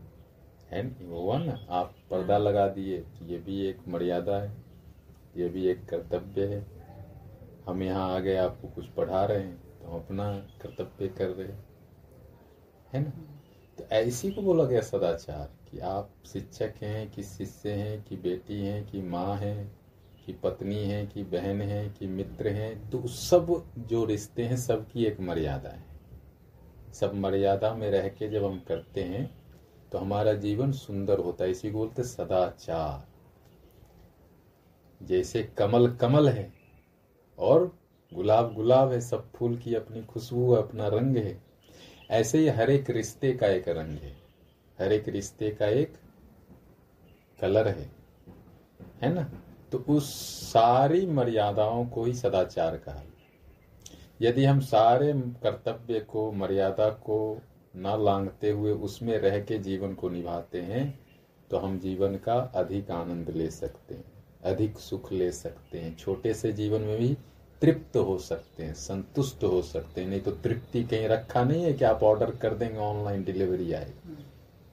है 0.71 0.83
नहीं 0.83 1.09
वो 1.09 1.21
हुआ 1.21 1.38
ना 1.38 1.59
आप 1.71 1.95
पर्दा 2.11 2.38
लगा 2.38 2.69
दिए 2.69 3.05
ये 3.23 3.38
भी 3.38 3.61
एक 3.66 3.87
मर्यादा 3.88 4.37
है 4.37 4.57
ये 5.37 5.49
भी 5.49 5.66
एक 5.66 5.85
कर्तव्य 5.88 6.47
है। 6.47 6.75
हम 7.66 7.82
यहाँ 7.82 8.14
आ 8.14 8.18
गए 8.18 8.37
आपको 8.37 8.68
कुछ 8.68 8.87
पढ़ा 8.87 9.25
रहे 9.25 9.38
हैं 9.38 9.56
तो 9.78 9.88
हम 9.88 9.96
अपना 9.96 10.32
कर्तव्य 10.62 11.08
कर 11.08 11.28
रहे 11.28 11.46
हैं। 11.49 11.64
है 12.92 13.00
ना? 13.00 13.11
तो 13.78 13.85
ऐसी 13.85 14.30
को 14.30 14.42
बोला 14.42 14.64
गया 14.64 14.80
सदाचार 14.80 15.50
कि 15.70 15.78
आप 15.78 16.11
शिक्षक 16.26 16.75
हैं, 16.82 17.11
कि 17.11 17.23
शिष्य 17.23 17.70
हैं, 17.70 18.02
कि 18.02 18.16
बेटी 18.16 18.61
हैं, 18.61 18.87
कि 18.87 19.02
माँ 19.02 19.37
हैं, 19.37 19.78
कि 20.26 20.32
पत्नी 20.32 20.85
है, 20.85 21.06
कि 21.06 21.23
बहन 21.25 21.61
है, 21.62 21.88
कि 21.88 22.06
मित्र 22.06 22.49
हैं 22.49 22.90
तो 22.90 23.06
सब 23.06 23.70
जो 23.78 24.04
रिश्ते 24.04 24.44
हैं, 24.44 24.56
सबकी 24.56 25.04
एक 25.04 25.20
मर्यादा 25.20 25.70
है। 25.70 25.85
सब 26.92 27.14
मर्यादा 27.14 27.75
में 27.75 27.90
रह 27.90 28.08
के 28.08 28.28
जब 28.28 28.44
हम 28.44 28.61
करते 28.68 29.02
हैं 29.02 29.30
तो 29.92 29.99
हमारा 29.99 30.32
जीवन 30.32 30.73
सुंदर 30.73 31.18
होता 31.18 31.44
है। 31.44 31.50
इसी 31.50 31.70
को 31.70 31.78
बोलते 31.78 32.02
सदाचार। 32.02 33.06
जैसे 35.00 35.42
कमल 35.58 35.90
कमल 35.92 36.28
है 36.28 36.55
और 37.38 37.78
गुलाब 38.14 38.55
गुलाब 38.55 38.93
है, 38.93 39.00
सब 39.00 39.33
फूल 39.33 39.57
की 39.57 39.75
अपनी 39.75 40.02
खुशबू 40.02 40.55
है, 40.55 40.59
अपना 40.59 40.88
रंग 40.88 41.16
है। 41.16 41.43
ऐसे 42.11 42.38
ही 42.38 42.49
हर 42.49 42.71
एक 42.71 42.90
रिश्ते 42.90 43.33
का 43.33 43.47
एक 43.47 43.69
रंग 43.69 43.90
है। 43.90 44.16
हर 44.81 44.93
एक 44.93 45.09
रिश्ते 45.09 45.50
का 45.50 45.66
एक 45.66 45.95
कलर 47.40 47.69
है। 47.69 47.90
है 49.02 49.14
ना? 49.14 49.31
तो 49.73 49.78
उस 49.78 50.14
सारी 50.52 51.07
मर्यादाओं 51.07 51.87
को 51.87 52.05
ही 52.05 52.14
सदाचार 52.14 52.76
कहा। 52.76 53.02
यदि 54.23 54.45
हम 54.45 54.61
सारे 54.61 55.12
कर्तव्य 55.12 56.00
को, 56.00 56.33
मर्यादा 56.33 56.90
को 56.90 57.43
न 57.76 58.05
लांगते 58.05 58.50
हुए 58.50 58.73
उसमें 58.73 59.19
रह 59.19 59.40
के 59.40 59.59
जीवन 59.59 59.95
को 59.95 60.09
निभाते 60.09 60.62
हैं 60.62 61.07
तो 61.50 61.57
हम 61.57 61.78
जीवन 61.78 62.16
का 62.16 62.35
अधिक 62.35 62.90
आनंद 62.90 63.31
ले 63.31 63.50
सकते 63.50 63.95
हैं। 63.95 64.15
अधिक 64.46 64.78
सुख 64.78 65.12
ले 65.12 65.30
सकते 65.32 65.78
हैं। 65.78 65.96
छोटे 65.96 66.34
से 66.34 66.52
जीवन 66.52 66.80
में 66.80 66.98
भी 66.98 67.16
तृप्त 67.62 67.96
हो 67.98 68.16
सकते 68.18 68.62
हैं, 68.62 68.74
संतुष्ट 68.74 69.44
हो 69.44 69.60
सकते 69.64 70.00
हैं। 70.00 70.08
नहीं 70.08 70.20
तो 70.20 70.30
तृप्ति 70.32 70.82
कहीं 70.84 71.08
रखा 71.08 71.44
नहीं 71.44 71.64
है 71.64 71.72
कि 71.72 71.84
आप 71.84 72.02
ऑर्डर 72.02 72.30
कर 72.32 72.54
देंगे, 72.54 72.78
ऑनलाइन 72.78 73.24
डिलीवरी 73.24 73.72
आएगी। 73.72 74.16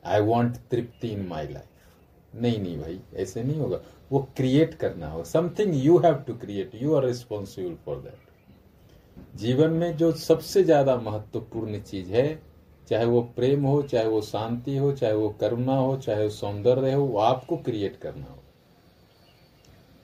I 0.04 0.22
want 0.22 0.58
Tripti 0.72 1.08
in 1.08 1.26
my 1.28 1.48
life 1.48 2.36
नहीं 2.36 2.60
नहीं 2.62 2.78
भाई, 2.80 3.00
ऐसे 3.16 3.44
नहीं 3.44 3.60
होगा। 3.60 3.80
वो 4.12 4.20
क्रिएट 4.38 4.74
करना 4.74 5.10
होगा। 5.10 5.24
Something 5.24 5.74
you 5.76 5.98
have 5.98 6.16
to 6.28 6.34
create 6.36 6.72
you 6.76 6.96
are 6.96 7.06
responsible 7.06 7.76
for 7.86 7.98
that 7.98 9.38
जीवन 9.38 9.72
में 9.72 9.96
जो 9.98 10.12
सबसे 10.12 10.64
ज़्यादा 10.64 10.96
महत्वपूर्ण 10.98 11.80
चीज़ 11.82 12.12
है, 12.12 12.40
चाहे 12.88 13.06
वो 13.06 13.22
प्रेम 13.36 13.66
हो, 13.66 13.82
चाहे 13.82 14.08
वो 14.08 14.22
शांति 14.22 14.78
हो, 14.78 14.92
चाहे 14.92 15.14
वो 15.14 15.30
करुणा 15.42 15.76
हो, 15.76 15.96
चाहे 15.98 16.24
वो 16.24 16.30
सौंदर्य 16.30 16.94
हो, 16.94 17.04
वो 17.04 17.20
आपको 17.20 17.58
क्रिएट 17.58 17.98
करना 17.98 18.26
हो 18.26 18.43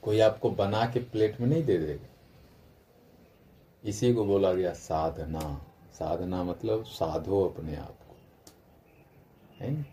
कोई 0.02 0.20
आपको 0.20 0.50
बना 0.50 0.86
के 0.86 1.00
प्लेट 1.00 1.42
में 1.42 1.48
नहीं 1.48 1.64
दे 1.64 1.78
देगा। 1.78 2.08
इसी 3.84 4.14
को 4.14 4.26
बोला 4.26 4.54
गया 4.54 4.74
साधना। 4.74 5.66
साधना 5.94 6.44
मतलब 6.44 6.84
साधो 6.84 7.44
अपने 7.46 7.76
आप 7.76 7.98
को। 8.10 8.16
है? 9.60 9.86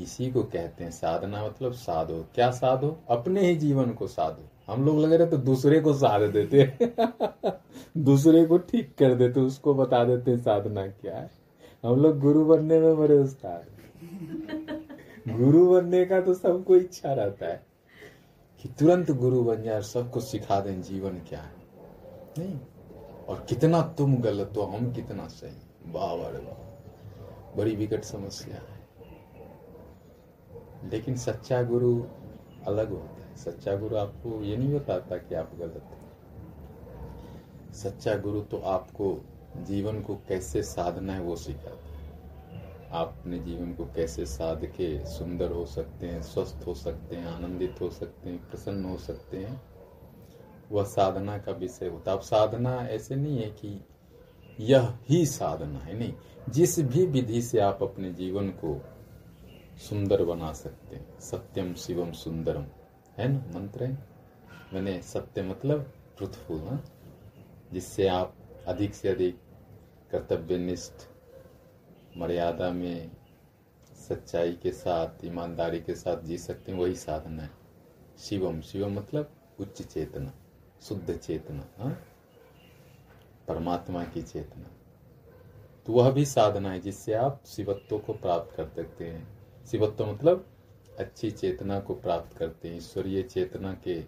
इसी 0.00 0.30
को 0.30 0.42
कहते 0.42 0.84
हैं 0.84 0.90
साधना 0.90 1.44
मतलब 1.44 1.72
साधो। 1.72 2.26
क्या 2.34 2.50
साधो? 2.50 3.00
अपने 3.08 3.40
ही 3.40 3.56
जीवन 3.56 3.90
को 3.90 4.06
साधो। 4.06 4.72
हम 4.72 4.84
लोग 4.84 4.98
लगे 4.98 5.16
रहे 5.16 5.26
तो 5.26 5.36
दूसरे 5.36 5.80
को 5.80 5.94
साध 5.94 6.22
देते 6.22 6.86
दूसरे 7.98 8.46
को 8.46 8.58
ठीक 8.58 8.94
कर 8.98 9.14
देते 9.14 9.40
उसको 9.40 9.74
बता 9.74 10.04
देते 10.04 10.38
साधना 10.38 10.86
क्या 10.86 11.16
है। 11.16 11.30
हम 11.84 11.96
लोग 11.96 12.18
गुरु 12.18 12.44
बनने 12.44 12.80
में 12.80 12.96
बड़े 12.96 13.18
उस्ताद। 13.18 13.66
गुरु 15.28 15.70
बनने 15.70 16.04
का 16.04 16.20
तो 16.20 16.34
सबको 16.34 16.76
इच्छा 16.76 17.12
रहता 17.12 17.46
है। 17.46 17.67
कि 18.60 18.68
तुरंत 18.68 19.10
गुरु 19.10 19.42
बन 19.42 19.62
जाए 19.62 19.82
सबको 19.82 20.20
सिखा 20.20 20.60
दें 20.60 20.82
जीवन 20.82 21.18
क्या 21.18 21.40
है। 21.40 21.56
नहीं। 22.38 22.60
और 23.28 23.46
कितना 23.48 23.82
तुम 23.82 24.16
गलत 24.16 24.52
हो, 24.56 24.62
हम 24.62 24.92
कितना 24.92 25.28
सही। 25.28 25.56
वाह। 25.86 26.14
बड़ी 27.56 27.76
विकट 27.76 28.04
समस्या 28.04 28.56
है। 28.56 28.88
लेकिन 30.90 31.16
सच्चा 31.16 31.62
गुरु 31.62 32.04
अलग 32.66 32.90
होता 32.90 33.24
है। 33.24 33.36
सच्चा 33.36 33.76
गुरु 33.76 33.96
आपको 33.96 34.42
ये 34.42 34.56
नहीं 34.56 34.74
बताता 34.74 35.16
कि 35.16 35.34
आप 35.34 35.50
गलत 35.58 35.82
हैं। 35.84 36.12
सच्चा 37.72 38.14
गुरु 38.14 38.40
तो 38.40 38.58
आपको 38.58 39.24
जीवन 39.56 40.00
को 40.00 40.14
कैसे 40.14 40.62
साधना 40.62 41.12
है 41.12 41.20
वो 41.20 41.36
सिखाता 41.36 41.87
है। 41.87 41.87
आप 42.92 43.16
अपने 43.20 43.38
जीवन 43.38 43.74
को 43.74 43.84
कैसे 43.84 44.26
साध 44.26 44.66
के 44.66 45.06
सुंदर 45.06 45.52
हो 45.52 45.66
सकते 45.66 46.06
हैं, 46.06 46.22
स्वस्थ 46.22 46.66
हो 46.66 46.74
सकते 46.74 47.16
हैं, 47.16 47.26
आनंदित 47.26 47.80
हो 47.80 47.90
सकते 47.90 48.30
हैं, 48.30 48.50
प्रसन्न 48.50 48.84
हो 48.84 48.98
सकते 48.98 49.36
हैं, 49.36 49.62
वह 50.72 50.84
साधना 50.84 51.38
का 51.38 51.52
विषय 51.52 51.86
होता 51.86 52.12
अब 52.12 52.20
साधना 52.20 52.76
ऐसे 52.76 53.16
नहीं 53.16 53.38
है 53.38 53.50
कि 53.50 53.84
यह 54.60 54.98
ही 55.08 55.26
साधना 55.26 55.78
है, 55.78 55.98
नहीं। 55.98 56.14
जिस 56.48 56.80
भी 56.80 57.06
विधि 57.06 57.42
से 57.42 57.58
आप 57.58 57.82
अपने 57.82 58.12
जीवन 58.12 58.48
को 58.48 58.82
सुंदर 59.78 60.24
बना 60.24 60.52
सकते 60.52 60.96
हैं, 60.96 61.20
सत्यम 61.20 61.74
शिवम 61.74 62.12
सुंदरम, 62.12 62.66
है 63.18 63.28
ना 63.28 63.58
मंत्र 63.58 63.84
है? 63.84 63.98
मैंने 64.72 65.02
सत्य 65.02 65.42
मतलब 65.42 65.92
ट्रुथफुल 66.18 66.60
हाँ? 66.60 66.84
जिससे 67.72 68.08
आप 68.08 68.34
अधिक 68.66 68.94
से 68.94 69.08
अधिक 69.08 69.38
कर्तव्यनिष्ठ 70.10 71.17
मर्यादा 72.18 72.70
में 72.70 73.10
सच्चाई 74.08 74.52
के 74.52 74.72
साथ, 74.72 75.24
ईमानदारी 75.24 75.80
के 75.80 75.94
साथ 75.94 76.22
जी 76.22 76.38
सकते 76.38 76.72
हैं, 76.72 76.78
वही 76.78 76.94
साधना 76.94 77.42
है। 77.42 77.50
शिवम 78.18 78.60
शिवम 78.60 78.92
मतलब 78.92 79.32
उच्च 79.60 79.82
चेतना, 79.82 80.32
शुद्ध 80.82 81.16
चेतना 81.16 81.68
हाँ? 81.78 82.04
परमात्मा 83.48 84.04
की 84.04 84.22
चेतना। 84.22 84.66
तो 85.86 85.92
वह 85.92 86.10
भी 86.10 86.26
साधना 86.26 86.70
है 86.70 86.80
जिससे 86.80 87.12
आप 87.12 87.42
शिवत्व 87.46 87.98
को 87.98 88.12
प्राप्त 88.12 88.56
कर 88.56 88.68
सकते 88.68 89.06
हैं। 89.06 89.38
शिवत्व 89.66 90.12
मतलब 90.12 90.48
अच्छी 90.98 91.30
चेतना 91.30 91.80
को 91.80 91.94
प्राप्त 91.94 92.36
करते 92.36 92.68
हैं, 92.68 92.76
ईश्वरीय 92.76 93.22
चेतना 93.22 93.74
के 93.74 94.04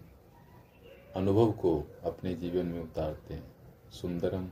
अनुभव 1.15 1.51
को 1.51 1.83
अपने 2.03 2.33
जीवन 2.33 2.65
में 2.65 2.81
उतारते 2.81 3.33
हैं। 3.33 3.55
सुंदरम, 3.91 4.49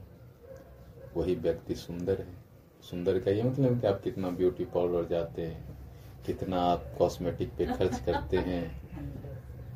वही 1.17 1.35
व्यक्ति 1.35 1.75
सुंदर 1.75 2.21
है। 2.21 2.38
सुंदर 2.83 3.19
का 3.19 3.31
ये 3.31 3.43
मतलब 3.43 3.79
कि 3.81 3.87
आप 3.87 4.01
कितना 4.03 4.29
ब्यूटी 4.29 4.65
पार्लर 4.65 5.07
जाते 5.09 5.41
हैं 5.41 5.77
कितना 6.25 6.61
आप 6.61 6.85
कॉस्मेटिक 6.97 7.49
पे 7.57 7.65
खर्च 7.65 7.99
करते 8.05 8.37
हैं 8.37 8.63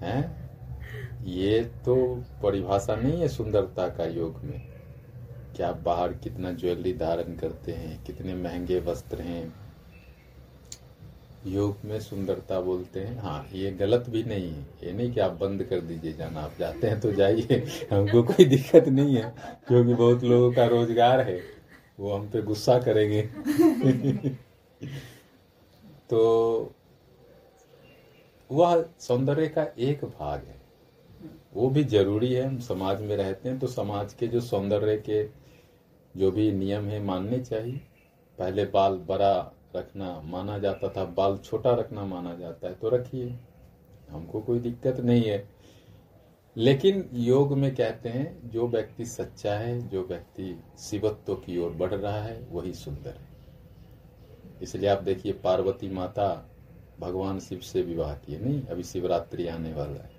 हैं। 0.02 0.22
ये 1.26 1.64
तो 1.86 1.96
परिभाषा 2.44 2.96
नहीं 2.96 3.20
है 3.22 3.28
सुंदरता 3.28 3.88
का 3.88 4.06
योग 4.06 4.40
में 4.44 4.62
कि 5.58 5.64
आप 5.64 5.78
बाहर 5.78 6.14
कितना 6.14 6.52
ज्वेलरी 6.52 6.94
धारण 6.94 7.36
करते 7.36 7.72
हैं 7.72 8.04
कितने 8.04 8.36
महँगे 8.36 8.80
वस्त्र 8.80 9.22
हैं। 9.22 9.54
योग 11.48 11.78
में 11.86 12.00
सुंदरता 12.00 12.60
बोलते 12.62 13.00
हैं 13.00 13.18
हाँ 13.20 13.48
ये 13.54 13.72
गलत 13.72 14.06
भी 14.10 14.24
नहीं 14.24 14.52
है। 14.52 14.66
ये 14.84 14.92
नहीं 14.94 15.12
कि 15.14 15.20
आप 15.20 15.32
बंद 15.32 15.64
कर 15.64 15.82
दीजिए 15.82 16.14
जाना 16.14 16.42
आप 16.42 16.52
जाते 16.60 16.88
हैं 16.88 17.00
तो 17.00 17.12
जाइए 17.12 17.64
हमको 17.92 18.24
कोई 18.24 18.46
दिक्कत 18.46 18.88
नहीं 18.88 19.16
है। 19.16 19.34
क्योंकि 19.68 19.94
बहुत 19.94 20.24
लोगों 20.24 20.52
का 20.52 20.66
रोज़गार 20.66 21.22
है। 21.22 21.40
वो 22.04 22.14
हम 22.14 22.30
पे 22.30 22.42
गुस्सा 22.42 22.80
करेंगे। 22.80 23.22
तो 26.10 26.74
वह 28.52 28.86
सौंदर्य 29.00 29.48
का 29.48 29.64
एक 29.78 30.06
भाग 30.06 30.40
है। 30.40 30.62
वो 31.54 31.70
भी 31.70 31.84
ज़रूरी 31.84 32.34
है 32.34 32.44
हम 32.44 32.60
समाज 32.60 33.02
में 33.02 33.18
रहते 33.18 33.50
हैं 33.50 33.60
तो 33.60 33.68
समाज 33.68 34.14
के 34.14 34.28
जो 34.28 34.42
सौंदर्य 34.42 34.98
के 34.98 35.24
जो 36.20 36.32
भी 36.32 36.52
नियम 36.52 36.86
है 36.86 37.04
मानने 37.04 37.40
चाहिए। 37.40 37.82
पहले 38.40 38.66
बाल 38.66 38.98
बड़ा 38.98 39.54
रखना 39.76 40.22
माना 40.22 40.58
जाता 40.58 40.90
था 40.90 41.06
बाल 41.06 41.38
छोटा 41.38 41.76
रखना 41.76 42.06
माना 42.06 42.36
जाता 42.36 42.68
है 42.68 42.74
तो 42.74 42.90
रखिए। 42.90 43.36
हमको 44.10 44.42
कोई 44.42 44.60
दिक्कत 44.60 45.00
नहीं 45.00 45.24
है। 45.24 45.53
लेकिन 46.56 47.10
योग 47.16 47.54
में 47.58 47.74
कहते 47.76 48.10
हैं 48.10 48.50
जो 48.52 48.68
व्यक्ति 48.68 49.06
सच्चा 49.06 49.54
है 49.54 49.80
जो 49.90 50.04
व्यक्ति 50.06 50.58
शिवत्व 50.80 51.36
की 51.36 51.58
ओर 51.58 51.72
बढ़ 51.74 51.94
रहा 51.94 52.22
है 52.22 52.40
वही 52.52 52.74
सुंदर 52.74 53.12
है 53.12 53.32
इसलिए 54.62 54.90
आप 54.90 55.02
देखिए 55.04 55.34
पार्वती 55.44 55.90
माता 55.90 56.28
भगवान 57.00 57.40
शिव 57.40 57.60
से 57.62 57.82
विवाह 57.82 58.14
किए 58.16 58.40
नहीं 58.40 58.62
अभी 58.66 58.84
शिवरात्रि 58.84 59.48
आने 59.48 59.74
वाला 59.74 60.04
है 60.04 60.12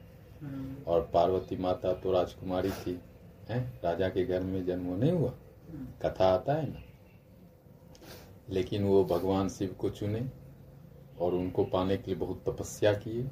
हम्म। 0.42 0.82
और 0.84 1.10
पार्वती 1.14 1.56
माता 1.56 1.92
तो 1.94 2.12
राजकुमारी 2.12 2.70
थी 2.70 2.98
है 3.50 3.60
राजा 3.84 4.08
के 4.08 4.24
घर 4.24 4.42
में 4.42 4.64
जन्म 4.66 4.92
नहीं 4.94 5.12
हुआ 5.12 5.30
हम्म। 5.30 5.86
कथा 6.02 6.32
आता 6.34 6.54
है 6.54 6.68
ना 6.70 6.82
लेकिन 8.48 8.84
वो 8.84 9.04
भगवान 9.06 9.48
शिव 9.48 9.74
को 9.78 9.90
चुने 9.90 10.26
और 11.20 11.34
उनको 11.34 11.64
पाने 11.66 11.96
के 11.96 12.10
लिए 12.10 12.20
बहुत 12.20 12.42
तपस्या 12.48 12.92
किए 12.96 13.22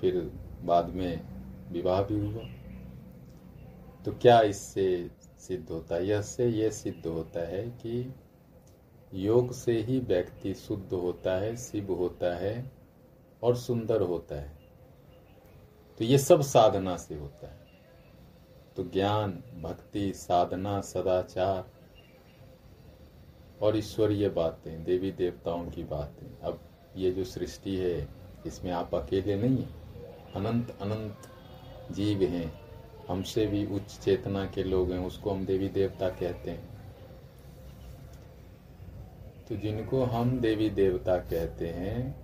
फिर 0.00 0.20
बाद 0.64 0.94
में 0.94 1.37
विवाह 1.72 2.02
भी 2.02 2.20
हुआ। 2.20 2.44
तो 4.04 4.12
क्या 4.12 4.40
इससे 4.40 5.10
सिद्ध 5.38 5.70
होता 5.70 5.94
है? 5.94 6.06
यह 6.06 6.22
से 6.22 6.48
यह 6.48 6.70
सिद्ध 6.70 7.06
होता 7.06 7.48
है 7.48 7.70
कि 7.70 8.14
योग 9.14 9.52
से 9.52 9.82
ही 9.82 9.98
व्यक्ति 9.98 10.54
शुद्ध 10.54 10.92
होता 10.92 11.38
है, 11.38 11.56
शिव 11.56 11.92
होता 11.92 12.36
है 12.36 12.72
और 13.42 13.56
सुंदर 13.56 14.00
होता 14.00 14.34
है। 14.34 14.58
तो 15.98 16.04
ये 16.04 16.18
सब 16.18 16.40
साधना 16.40 16.96
से 16.96 17.14
होता 17.14 17.46
है। 17.46 17.58
तो 18.76 18.84
ज्ञान, 18.84 19.32
भक्ति, 19.62 20.12
साधना, 20.14 20.80
सदाचार 20.80 21.70
और 23.62 23.76
ईश्वरीय 23.76 24.28
बातें, 24.28 24.84
देवी 24.84 25.12
देवताओं 25.12 25.70
की 25.70 25.84
बातें। 25.84 26.38
अब 26.38 26.60
ये 26.96 27.10
जो 27.10 27.24
सृष्टि 27.24 27.76
है, 27.76 28.08
इसमें 28.46 28.72
आप 28.72 28.94
अकेले 28.94 29.36
नहीं 29.36 29.58
हैं। 29.58 29.78
अनंत 30.32 30.70
अनंत 30.70 31.16
जीव 31.92 32.22
हैं। 32.22 32.52
हमसे 33.08 33.46
भी 33.46 33.66
उच्च 33.66 33.98
चेतना 33.98 34.44
के 34.46 34.62
लोग 34.62 34.92
हैं, 34.92 34.98
उसको 34.98 35.30
हम 35.30 35.46
देवी 35.46 35.68
देवता 35.68 36.08
कहते 36.08 36.50
हैं। 36.50 36.68
तो 39.48 39.56
जिनको 39.56 40.04
हम 40.04 40.40
देवी 40.40 40.70
देवता 40.70 41.16
कहते 41.16 41.68
हैं, 41.68 42.16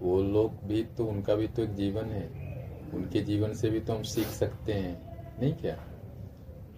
वो 0.00 0.22
लोग 0.22 0.52
भी 0.64 0.84
तो 0.84 1.06
उनका 1.06 1.34
भी 1.34 1.48
तो 1.48 1.62
एक 1.62 1.74
जीवन 1.74 2.04
है। 2.04 2.52
उनके 2.94 3.20
जीवन 3.20 3.52
से 3.52 3.70
भी 3.70 3.80
तो 3.80 3.92
हम 3.92 4.02
सीख 4.02 4.26
सकते 4.26 4.72
हैं, 4.72 5.16
नहीं 5.40 5.54
क्या? 5.54 5.78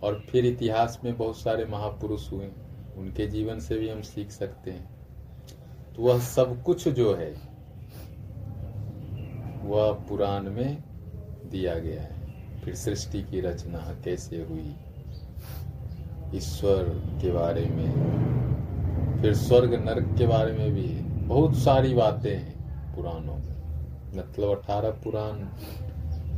और 0.02 0.25
फिर 0.30 0.46
इतिहास 0.46 1.00
में 1.04 1.16
बहुत 1.16 1.38
सारे 1.38 1.64
महापुरुष 1.64 2.32
हुए, 2.32 2.50
उनके 2.96 3.26
जीवन 3.26 3.58
से 3.58 3.78
भी 3.78 3.88
हम 3.88 4.02
सीख 4.02 4.30
सकते 4.30 4.70
हैं। 4.70 4.88
तो 5.96 6.02
वह 6.02 6.18
सब 6.18 6.62
कुछ 6.62 6.88
जो 6.88 7.14
है, 7.14 7.30
वह 9.62 9.92
पुराण 9.92 10.50
में 10.50 10.82
दिया 11.54 11.75
गया 11.78 12.02
है। 12.02 12.11
फिर 12.61 12.75
सृष्टि 12.75 13.23
की 13.23 13.40
रचना 13.40 13.78
कैसे 14.04 14.37
हुई? 14.42 14.75
ईश्वर 16.34 16.82
के 17.23 17.30
बारे 17.32 17.64
में। 17.66 17.90
फिर 19.23 19.34
स्वर्ग 19.34 19.75
नरक 19.75 20.16
के 20.18 20.26
बारे 20.26 20.52
में 20.52 20.70
भी 20.75 20.88
बहुत 21.26 21.56
सारी 21.56 21.94
बातें 21.94 22.34
हैं 22.37 22.96
पुराणों 22.96 23.37
में। 23.37 23.54
मतलब 24.16 24.50
अठारह 24.50 24.90
पुराण 25.04 25.37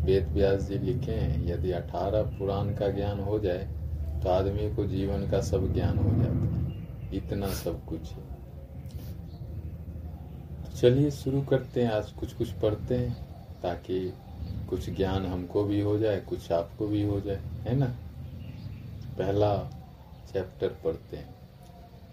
वेद 0.05 0.29
व्यास 0.29 0.63
जी 0.63 0.79
लिखे 0.79 1.13
हैं। 1.13 1.47
यदि 1.47 1.71
अठारह 1.73 2.23
पुराण 2.39 2.75
का 2.75 2.89
ज्ञान 2.89 3.21
हो 3.21 3.39
जाए 3.39 3.65
तो 4.23 4.29
आदमी 4.31 4.75
को 4.75 4.85
जीवन 4.87 5.31
का 5.31 5.41
सब 5.41 5.73
ज्ञान 5.75 5.99
हो 5.99 6.11
जाता 6.17 6.57
है। 6.57 7.17
इतना 7.17 7.49
सब 7.55 7.85
कुछ 7.85 8.13
है। 8.13 8.25
चलिए 10.77 11.11
शुरू 11.11 11.41
करते 11.43 11.83
हैं। 11.83 11.91
आज 11.91 12.11
कुछ 12.13 12.33
कुछ 12.35 12.51
पढ़ते 12.53 12.95
हैं 12.95 13.13
ताकि 13.63 13.99
कुछ 14.71 14.91
ज्ञान 14.91 15.27
हमको 15.27 15.65
भी 15.65 15.81
हो 15.81 15.99
जाए, 15.99 16.21
कुछ 16.21 16.53
आपको 16.53 16.87
भी 16.87 17.03
हो 17.03 17.21
जाए, 17.21 17.37
है 17.37 17.77
ना? 17.77 17.87
पहला 19.19 19.57
चैप्टर 20.33 20.69
पढ़ते 20.69 21.17
हैं। 21.17 21.35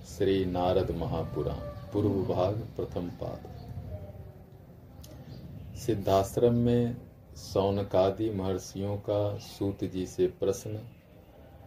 श्री 0.06 0.46
नारद 0.46 0.92
महापुराण, 0.92 1.92
पूर्व 1.94 2.10
भाग, 2.10 2.56
प्रथम 2.56 3.10
पाद। 3.10 3.54
सिद्धाश्रम 5.76 6.54
में 6.54 6.98
सौनकादि 7.36 8.30
महर्षियों 8.30 8.98
का 8.98 9.38
सूत 9.38 9.84
जी 9.84 10.06
से 10.06 10.28
प्रश्न 10.28 10.80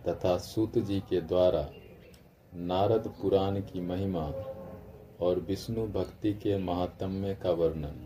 तथा 0.08 0.38
सूत 0.38 0.78
जी 0.78 1.00
के 1.00 1.20
द्वारा 1.20 1.70
नारद 2.54 3.12
पुराण 3.22 3.60
की 3.60 3.80
महिमा 3.80 4.32
और 5.20 5.44
विष्णु 5.48 5.86
भक्ति 5.86 6.32
के 6.34 6.58
महात्म्य 6.58 7.34
का 7.34 7.50
वर्णन। 7.50 8.05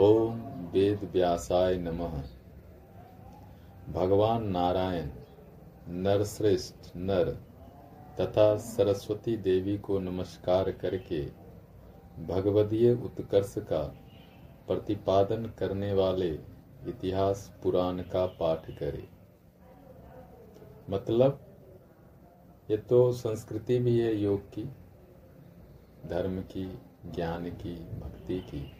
ओम 0.00 0.38
वेद 0.72 1.00
व्यासाय 1.12 1.76
नमः। 1.76 2.12
भगवान 3.92 4.46
नारायण, 4.48 5.08
नरश्रेष्ठ 5.88 6.96
नर 6.96 7.30
तथा 8.20 8.56
सरस्वती 8.56 9.36
देवी 9.36 9.78
को 9.78 9.98
नमस्कार 9.98 10.70
करके 10.72 11.20
भगवदीय 12.24 12.92
उत्कर्ष 12.94 13.54
का 13.58 13.82
प्रतिपादन 14.66 15.46
करने 15.58 15.92
वाले 15.92 16.30
इतिहास 16.86 17.52
पुराण 17.62 18.02
का 18.02 18.26
पाठ 18.26 18.70
करें। 18.70 19.08
मतलब 20.90 21.40
ये 22.70 22.76
तो 22.76 23.12
संस्कृति 23.12 23.78
भी 23.78 23.98
है 24.00 24.16
योग 24.16 24.50
की, 24.50 24.64
धर्म 26.06 26.40
की, 26.40 26.78
ज्ञान 27.06 27.50
की, 27.50 27.74
भक्ति 28.00 28.40
की 28.40 28.79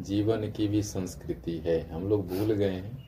जीवन 0.00 0.50
की 0.52 0.66
भी 0.68 0.82
संस्कृति 0.82 1.56
है। 1.58 1.80
हम 1.90 2.08
लोग 2.08 2.26
भूल 2.28 2.52
गए 2.52 2.70
हैं। 2.70 2.98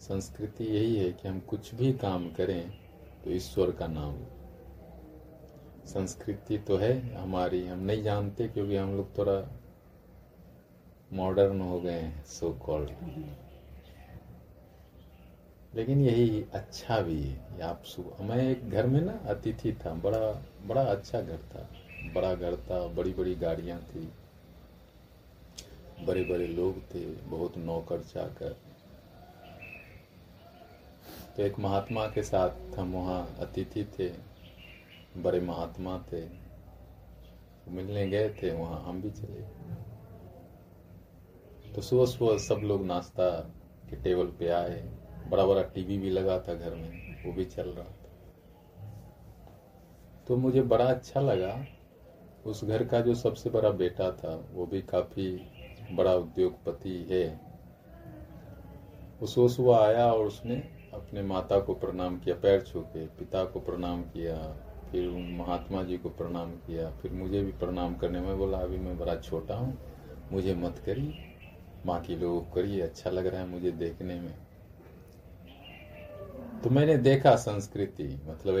संस्कृति 0.00 0.64
यही 0.64 0.96
है 0.96 1.10
कि 1.12 1.28
हम 1.28 1.40
कुछ 1.40 1.74
भी 1.74 1.92
काम 1.92 2.28
करें 2.30 2.70
तो 3.24 3.30
ईश्वर 3.30 3.70
का 3.70 3.86
नाम। 3.86 4.16
संस्कृति 5.86 6.58
तो 6.58 6.76
है 6.76 6.92
हमारी। 7.14 7.66
हम 7.66 7.78
नहीं 7.78 8.02
जानते 8.02 8.48
क्योंकि 8.48 8.76
हम 8.76 8.96
लोग 8.96 9.16
थोड़ा 9.18 9.40
मॉडर्न 11.12 11.60
हो 11.60 11.80
गए 11.80 11.98
हैं 12.00 12.24
सो 12.24 12.50
कॉल्ड 12.66 12.90
लेकिन 15.74 16.00
यही 16.00 16.44
अच्छा 16.54 17.00
भी 17.00 17.20
है 17.22 17.60
आप 17.62 17.82
सुबह 17.84 18.24
मैं 18.24 18.50
एक 18.50 18.70
घर 18.70 18.86
में 18.86 19.00
ना 19.00 19.12
अतिथि 19.26 19.72
था, 19.72 19.92
बड़ा 19.94 20.44
बड़ा 20.66 20.82
अच्छा 20.82 21.20
घर 21.20 21.38
था। 21.54 21.68
बड़ा 22.14 22.34
घर 22.34 22.56
था 22.56 22.86
बड़ी 22.86 23.12
बड़ी 23.12 23.34
गाड़ियाँ 23.34 23.80
थी। 23.82 24.08
बड़े 26.06 26.24
बड़े 26.24 26.46
लोग 26.46 26.80
थे, 26.94 27.04
बहुत 27.06 27.56
नौकर 27.58 28.02
चाकर 28.02 28.56
तो 31.36 31.42
एक 31.42 31.58
महात्मा 31.58 32.06
के 32.06 32.22
साथ 32.22 32.78
हम 32.78 32.92
वहाँ 32.92 33.36
अतिथि 33.40 33.84
थे, 33.98 34.08
बड़े 35.22 35.40
महात्मा 35.40 35.98
थे। 36.12 36.22
मिलने 37.68 38.06
गए 38.08 38.28
थे, 38.30 38.50
वहाँ 38.50 38.82
हम 38.84 39.02
भी 39.02 39.10
चले। 39.10 39.42
तो 41.72 41.82
सुबह 41.82 42.06
सुबह 42.06 42.38
सब 42.38 42.60
लोग 42.64 42.84
नाश्ता 42.84 43.30
के 43.90 43.96
टेबल 43.96 44.26
पे 44.26 44.48
आए। 44.48 44.80
बड़ा 45.30 45.46
बड़ा 45.46 45.62
टीवी 45.62 45.98
भी 45.98 46.10
लगा 46.10 46.38
था 46.40 46.54
घर 46.54 46.74
में, 46.74 47.24
वो 47.24 47.32
भी 47.32 47.44
चल 47.44 47.68
रहा 47.68 47.84
था। 47.84 48.10
तो 50.28 50.36
मुझे 50.36 50.62
बड़ा 50.62 50.84
अच्छा 50.84 51.20
लगा। 51.20 51.66
उस 52.46 52.64
घर 52.64 52.84
का 52.84 53.00
जो 53.00 53.14
सबसे 53.14 53.50
बड़ा 53.50 53.70
बेटा 53.70 54.10
था, 54.10 54.48
वो 54.52 54.66
भी 54.66 54.82
काफ़ी 54.82 55.50
बड़ा 55.92 56.14
उद्योगपति 56.14 57.06
है। 57.10 57.40
सुबह 59.26 59.48
सुबह 59.48 59.76
आया 59.76 60.12
और 60.12 60.26
उसने 60.26 60.54
अपने 60.94 61.22
माता 61.22 61.58
को 61.60 61.74
प्रणाम 61.74 62.18
किया, 62.18 62.34
पैर 62.34 62.60
छू 62.62 62.80
के, 62.80 63.06
पिता 63.06 63.44
को 63.44 63.60
प्रणाम 63.60 64.02
किया, 64.02 64.36
फिर 64.92 65.08
महात्मा 65.38 65.82
जी 65.82 65.98
को 65.98 66.08
प्रणाम 66.08 66.50
किया, 66.50 66.90
फिर 66.90 67.12
मुझे 67.12 67.42
भी 67.42 67.52
प्रणाम 67.52 67.94
करने 67.94 68.20
में 68.20 68.38
बोला, 68.38 68.58
अभी 68.58 68.78
मैं 68.78 68.98
बड़ा 68.98 69.16
छोटा 69.16 69.54
हूँ, 69.54 69.78
मुझे 70.32 70.54
मत 70.54 70.82
करिए 70.86 71.24
माँ 71.86 72.00
की 72.00 72.16
लोग 72.16 72.54
करिए 72.54 72.80
अच्छा 72.80 73.10
लग 73.10 73.26
रहा 73.26 73.40
है 73.40 73.48
मुझे 73.48 73.70
देखने 73.70 74.20
में। 74.20 74.34
तो 76.64 76.70
मैंने 76.70 76.96
देखा 76.96 77.36
संस्कृति 77.36 78.20
मतलब 78.26 78.54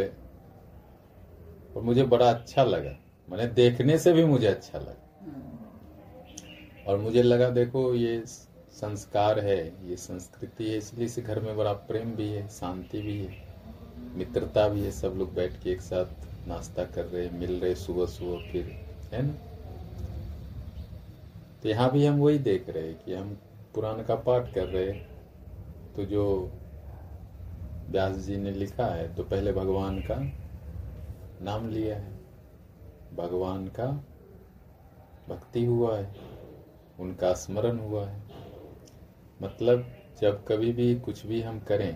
और 1.76 1.82
मुझे 1.82 2.02
बड़ा 2.02 2.30
अच्छा 2.30 2.64
लगा। 2.64 2.96
मैंने 3.28 3.46
देखने 3.46 3.98
से 3.98 4.12
भी 4.12 4.24
मुझे 4.24 4.46
अच्छा 4.46 4.78
लगा। 4.78 5.04
और 6.88 6.98
मुझे 6.98 7.22
लगा, 7.22 7.48
देखो, 7.50 7.94
ये 7.94 8.22
संस्कार 8.26 9.38
है, 9.40 9.58
ये 9.88 9.96
संस्कृति 9.96 10.64
है, 10.64 10.76
इसलिए 10.78 11.06
इस 11.06 11.18
घर 11.18 11.40
में 11.40 11.56
बड़ा 11.56 11.72
प्रेम 11.88 12.14
भी 12.16 12.28
है, 12.28 12.46
शांति 12.50 13.00
भी 13.02 13.18
है, 13.18 13.36
मित्रता 14.16 14.68
भी 14.68 14.82
है, 14.82 14.90
सब 14.90 15.14
लोग 15.18 15.34
बैठ 15.34 15.62
के 15.62 15.70
एक 15.70 15.80
साथ 15.80 16.48
नाश्ता 16.48 16.84
कर 16.86 17.04
रहे 17.04 17.28
मिल 17.30 17.58
रहे 17.60 17.74
सुबह 17.74 18.06
सुबह 18.06 18.50
फिर, 18.52 18.70
है 19.12 19.22
ना? 19.22 19.32
तो 21.62 21.68
यहाँ 21.68 21.90
भी 21.92 22.04
हम 22.06 22.18
वही 22.18 22.38
देख 22.38 22.68
रहे 22.68 22.86
हैं 22.86 22.98
कि 23.04 23.14
हम 23.14 23.36
पुराण 23.74 24.02
का 24.04 24.14
पाठ 24.16 24.52
कर 24.54 24.66
रहे 24.66 24.92
तो 25.96 26.04
जो 26.04 26.24
व्यास 27.90 28.16
जी 28.16 28.36
ने 28.36 28.50
लिखा 28.52 28.86
है 28.86 29.14
तो 29.16 29.22
पहले 29.24 29.52
भगवान 29.52 29.98
का 30.00 30.16
नाम 31.42 31.68
लिया 31.68 31.96
है, 31.96 32.12
भगवान 33.16 33.66
का 33.78 33.86
भक्ति 35.28 35.64
हुआ 35.64 35.96
है। 35.98 36.27
उनका 36.98 37.32
स्मरण 37.34 37.78
हुआ 37.78 38.06
है। 38.06 38.22
मतलब 39.40 39.86
जब 40.20 40.44
कभी 40.46 40.72
भी 40.72 40.94
कुछ 41.00 41.24
भी 41.26 41.40
हम 41.42 41.58
करें 41.60 41.94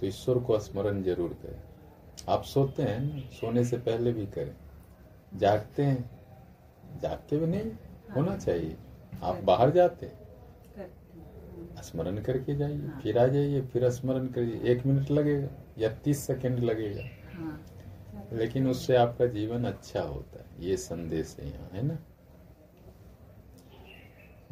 तो 0.00 0.06
ईश्वर 0.06 0.38
को 0.38 0.58
स्मरण 0.60 1.02
ज़रूर 1.02 1.36
करें। 1.42 1.60
आप 2.28 2.42
सोते 2.44 2.82
हैं 2.82 3.30
सोने 3.30 3.64
से 3.64 3.76
पहले 3.78 4.12
भी 4.12 4.26
करें। 4.28 4.54
जागते 5.34 5.82
हैं 5.82 6.98
जागते 7.02 7.38
भी 7.38 7.46
नहीं 7.46 7.70
होना 8.16 8.36
चाहिए। 8.36 8.76
आप 9.22 9.42
बाहर 9.44 9.70
जाते 9.70 10.10
स्मरण 11.82 12.18
करके 12.22 12.54
जाइए 12.56 12.76
हाँ। 12.78 13.00
फिर 13.00 13.18
आ 13.18 13.26
जाइए 13.26 13.60
फिर 13.62 13.88
स्मरण 13.90 14.26
करिए। 14.28 14.60
एक 14.72 14.84
मिनट 14.86 15.10
लगेगा 15.10 15.48
या 15.78 15.88
तीस 16.04 16.26
सेकंड 16.26 16.58
लगेगा। 16.60 17.02
हाँ। 17.32 17.58
लेकिन 18.32 18.66
उससे 18.68 18.96
आपका 18.96 19.26
जीवन 19.28 19.64
अच्छा 19.64 20.00
होता 20.02 20.40
है। 20.40 20.66
ये 20.66 20.76
संदेश 20.76 21.36
है 21.40 21.48
यहाँ 21.48 21.68
है 21.72 21.82
ना? 21.82 21.98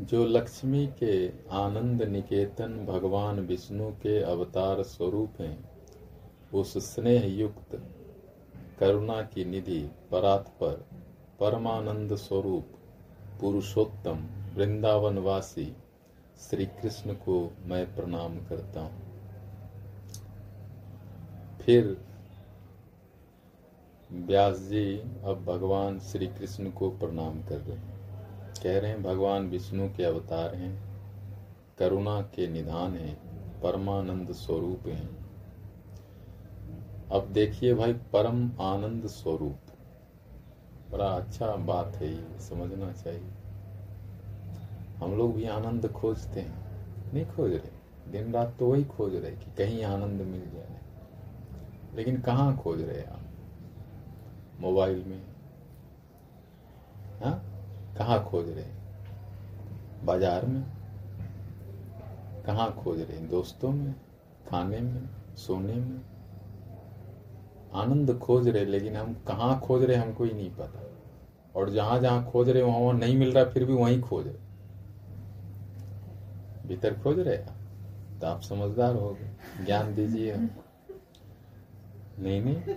जो 0.00 0.24
लक्ष्मी 0.24 0.86
के 0.86 1.28
आनंद 1.50 2.02
निकेतन 2.02 2.86
भगवान 2.86 3.40
विष्णु 3.40 3.90
के 3.90 4.22
अवतार 4.22 4.82
स्वरूप 4.82 5.40
हैं, 5.40 5.70
उस 6.54 6.78
स्नेह 6.78 7.26
युक्त 7.26 7.82
करुणा 8.78 9.22
की 9.22 9.44
निधि 9.44 9.90
परात्पर 10.10 10.86
परमानंद 11.40 12.14
स्वरूप, 12.14 12.66
पुरुषोत्तम 13.40 14.26
वृंदावनवासी 14.56 15.76
श्री 16.40 16.66
कृष्ण 16.66 17.12
को 17.12 17.52
मैं 17.64 17.96
प्रणाम 17.96 18.36
करता 18.36 18.80
हूँ। 18.80 19.02
फिर 21.62 22.04
व्यास 24.12 24.58
जी 24.58 24.98
अब 25.24 25.44
भगवान 25.44 25.98
श्री 25.98 26.26
कृष्ण 26.26 26.70
को 26.70 26.90
प्रणाम 26.90 27.42
कर 27.42 27.58
रहे 27.58 27.76
हैं। 27.76 27.99
कह 28.62 28.78
रहे 28.78 28.90
हैं, 28.90 29.02
भगवान 29.02 29.48
विष्णु 29.48 29.88
के 29.88 30.04
अवतार 30.04 30.54
हैं, 30.54 30.90
करुणा 31.78 32.20
के 32.20 32.48
निधान 32.48 32.96
हैं, 32.96 33.16
परमानंद 33.60 34.32
स्वरूप 34.32 34.86
हैं। 34.86 35.20
अब 37.12 37.28
देखिए 37.32 37.74
भाई, 37.74 37.92
परम 37.92 38.50
आनंद 38.60 39.06
स्वरूप। 39.06 39.58
बड़ा 40.90 41.06
अच्छा 41.06 41.56
बात 41.56 41.96
है 41.96 42.14
ये, 42.14 42.40
समझना 42.40 42.92
चाहिए। 42.92 43.30
हम 44.96 45.14
लोग 45.18 45.34
भी 45.34 45.44
आनंद 45.44 45.92
खोजते 45.92 46.40
हैं, 46.40 46.58
नहीं 47.14 47.26
खोज 47.26 47.52
रहे। 47.52 47.80
दिन 48.12 48.32
रात 48.32 48.56
तो 48.58 48.66
वही 48.66 48.84
खोज 48.84 49.14
रहे 49.14 49.30
कि 49.30 49.50
कहीं 49.58 49.84
आनंद 49.84 50.20
मिल 50.20 50.50
जाए। 50.50 50.80
लेकिन 51.94 52.20
कहाँ 52.20 52.58
खोज 52.58 52.82
रहे 52.82 53.02
आप? 53.02 53.20
मोबाइल 54.60 55.04
में 55.04 55.22
हाँ? 57.24 57.49
कहाँ 57.98 58.22
खोज 58.24 58.48
रहे 58.48 58.64
हैं? 58.64 58.78
बाज़ार 60.04 60.46
में? 60.46 60.62
कहाँ 62.46 62.70
खोज 62.74 63.00
रहे 63.00 63.16
हैं? 63.16 63.28
दोस्तों 63.28 63.72
में? 63.72 63.92
खाने 64.50 64.80
में? 64.80 65.08
सोने 65.36 65.74
में? 65.74 66.00
आनंद 67.74 68.18
खोज 68.18 68.48
रहे, 68.48 68.64
लेकिन 68.64 68.96
हम 68.96 69.12
कहाँ 69.28 69.60
खोज 69.60 69.84
रहे 69.84 69.96
हमको 69.96 70.24
ही 70.24 70.32
नहीं 70.32 70.50
पता। 70.50 70.86
और 71.54 71.70
जहाँ 71.70 71.98
जहाँ 72.00 72.24
खोज 72.24 72.48
रहे, 72.48 72.62
वहाँ 72.62 72.78
वहाँ 72.78 72.94
नहीं 72.98 73.16
मिल 73.16 73.32
रहा, 73.32 73.44
फिर 73.44 73.64
भी 73.64 73.72
वहीं 73.72 74.00
खोज 74.00 74.26
रहे। 74.26 74.48
भीतर 76.68 76.94
खोज 76.94 77.18
रहे 77.18 77.36
तो 77.36 78.26
आप 78.26 78.40
समझदार 78.40 78.94
हो 78.94 79.10
गए। 79.10 79.64
ज्ञान 79.64 79.94
दीजिए 79.94 80.36
नहीं 82.18 82.40
नहीं। 82.42 82.74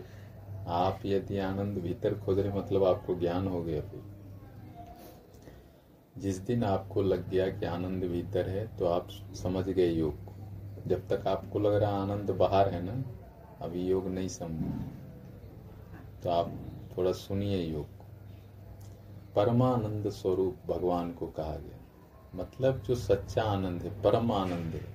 आप 0.67 0.99
यदि 1.05 1.37
आनंद 1.39 1.77
भीतर 1.77 2.13
खोज 2.15 2.39
रहे 2.39 2.53
मतलब 2.53 2.83
आपको 2.83 3.15
ज्ञान 3.15 3.47
हो 3.47 3.63
गया 3.63 3.81
फिर। 3.81 4.01
जिस 6.17 6.37
दिन 6.37 6.63
आपको 6.63 7.01
लग 7.01 7.29
गया 7.29 7.47
कि 7.49 7.65
आनंद 7.65 8.03
भीतर 8.03 8.49
है 8.49 8.65
तो 8.77 8.85
आप 8.85 9.07
समझ 9.33 9.65
गए 9.65 9.89
योग 9.89 10.25
को। 10.25 10.33
जब 10.87 11.07
तक 11.07 11.27
आपको 11.27 11.59
लग 11.59 11.73
रहा 11.73 12.01
आनंद 12.01 12.31
बाहर 12.31 12.69
है 12.69 12.81
ना, 12.83 13.03
अभी 13.61 13.85
योग 13.87 14.07
नहीं 14.07 14.27
समझ 14.27 14.61
तो 16.23 16.29
आप 16.29 16.51
थोड़ा 16.97 17.11
सुनिए 17.11 17.63
योग 17.65 17.85
को। 17.85 18.05
परमानंद 19.35 20.09
स्वरूप 20.09 20.55
भगवान 20.67 21.11
को 21.11 21.27
कहा 21.27 21.55
गया। 21.55 21.79
मतलब 22.35 22.81
जो 22.81 22.95
सच्चा 22.95 23.43
आनंद 23.43 23.81
है, 23.81 24.01
परम 24.01 24.31
आनंद 24.31 24.73
है 24.73 24.93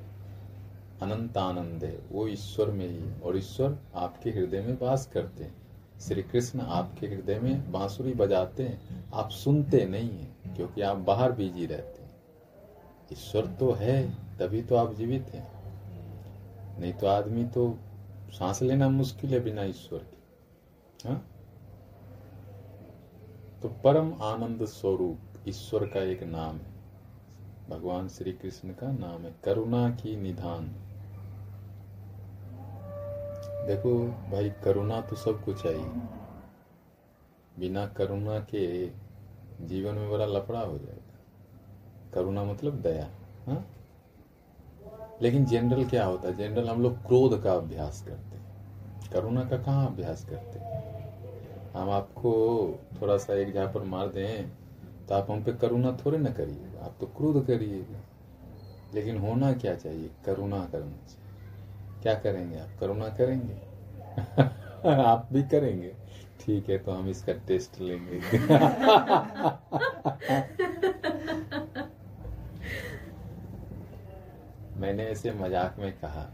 अनंत 1.03 1.37
आनंद 1.39 1.85
है, 1.85 1.99
वो 2.13 2.27
ईश्वर 2.29 2.71
में 2.71 2.89
ही। 2.89 3.21
और 3.21 3.37
ईश्वर 3.37 3.79
आपके 3.95 4.31
हृदय 4.31 4.61
में 4.61 4.79
वास 4.83 5.07
करते 5.07 5.45
हैं। 5.45 5.55
श्री 6.01 6.23
कृष्ण 6.23 6.61
आपके 6.61 7.07
हृदय 7.07 7.39
में 7.39 7.73
बांसुरी 7.73 8.13
बजाते 8.13 8.63
हैं। 8.63 9.05
आप 9.15 9.31
सुनते 9.31 9.85
नहीं 9.87 10.11
हैं। 10.11 10.38
क्योंकि 10.59 10.83
आप 10.83 10.97
बाहर 10.97 11.33
बिज़ी 11.33 11.67
रहते 11.67 12.03
हैं। 12.03 12.11
ईश्वर 13.13 13.47
तो 13.47 13.73
है, 13.73 14.11
तभी 14.39 14.63
तो 14.63 14.77
आप 14.77 14.95
जीवित 14.95 15.23
हैं। 15.23 15.59
नहीं 16.81 16.93
तो 16.93 17.07
आदमी 17.07 17.45
तो 17.45 17.79
सांस 18.31 18.63
लेना 18.63 18.89
मुश्किल 18.89 19.35
है 19.35 19.41
बिना 19.41 19.63
ईश्वर 19.63 19.99
के। 19.99 20.17
हा? 21.09 21.15
तो 23.63 23.69
परम 23.69 24.23
आनंद 24.23 24.65
स्वरूप 24.65 25.19
ईश्वर 25.49 25.87
का 25.87 26.01
एक 26.01 26.23
नाम 26.23 26.57
है। 26.57 26.79
भगवान 27.71 28.09
श्री 28.09 28.33
कृष्ण 28.33 28.71
का 28.71 28.93
नाम 28.93 29.23
है 29.23 29.35
करुणा 29.45 29.91
की 29.91 30.17
निधान। 30.17 30.69
देखो 33.67 34.07
भाई, 34.09 34.51
करुणा 34.51 35.01
तो 35.01 35.17
सबको 35.17 35.55
चाहिए 35.55 35.89
बिना 37.59 37.87
करुणा 37.87 38.41
के 38.41 38.87
जीवन 39.61 39.95
में 39.95 40.11
बड़ा 40.11 40.27
लफड़ा 40.27 40.61
हो 40.61 40.79
जाएगा। 40.79 41.19
करुणा 42.15 42.45
मतलब 42.45 42.73
दया, 42.81 43.11
हा? 43.47 43.65
लेकिन 45.23 45.45
जनरल 45.45 45.85
क्या 45.85 46.05
होता 46.05 46.29
है? 46.29 46.37
जनरल 46.37 46.69
हम 46.69 46.83
लोग 46.83 47.07
क्रोध 47.07 47.43
का 47.43 47.53
अभ्यास 47.53 48.03
करते 48.03 48.37
हैं। 48.37 48.49
करुणा 49.13 49.45
का 49.45 49.57
कहाँ 49.57 49.87
अभ्यास 49.87 50.25
करते 50.25 50.59
हैं? 50.59 50.89
हम 51.73 51.91
आपको 51.91 52.69
थोड़ा 53.03 53.19
सा 53.19 53.35
एक 53.35 53.57
पर 53.57 53.83
मार 53.83 54.09
दें 54.09 54.51
तो 55.09 55.15
आप 55.15 55.31
हम 55.31 55.45
पे 55.45 55.53
करुणा 55.53 55.99
थोड़े 56.07 56.19
ना 56.19 56.31
करिएगा। 56.31 56.85
आप 56.85 56.95
तो 57.01 57.07
क्रोध 57.07 57.47
करिएगा। 57.47 58.01
लेकिन 58.95 59.19
होना 59.19 59.53
क्या 59.53 59.75
चाहिए? 59.75 60.11
करुणा 60.27 60.69
करना 60.73 60.91
चाहिए। 60.91 61.39
क्या 62.03 62.15
करेंगे 62.15 62.59
आप? 62.59 62.69
करुणा 62.81 63.09
करेंगे? 63.09 63.55
आप 65.03 65.29
भी 65.33 65.43
करेंगे। 65.43 65.97
ठीक 66.41 66.69
है 66.71 66.79
तो 66.79 66.93
हम 66.93 67.09
इसका 67.09 67.33
टेस्ट 67.47 67.81
लेंगे। 67.81 68.19
मैंने 74.79 75.05
ऐसे 75.05 75.33
मज़ाक 75.35 75.77
में 75.79 75.93
कहा, 75.95 76.27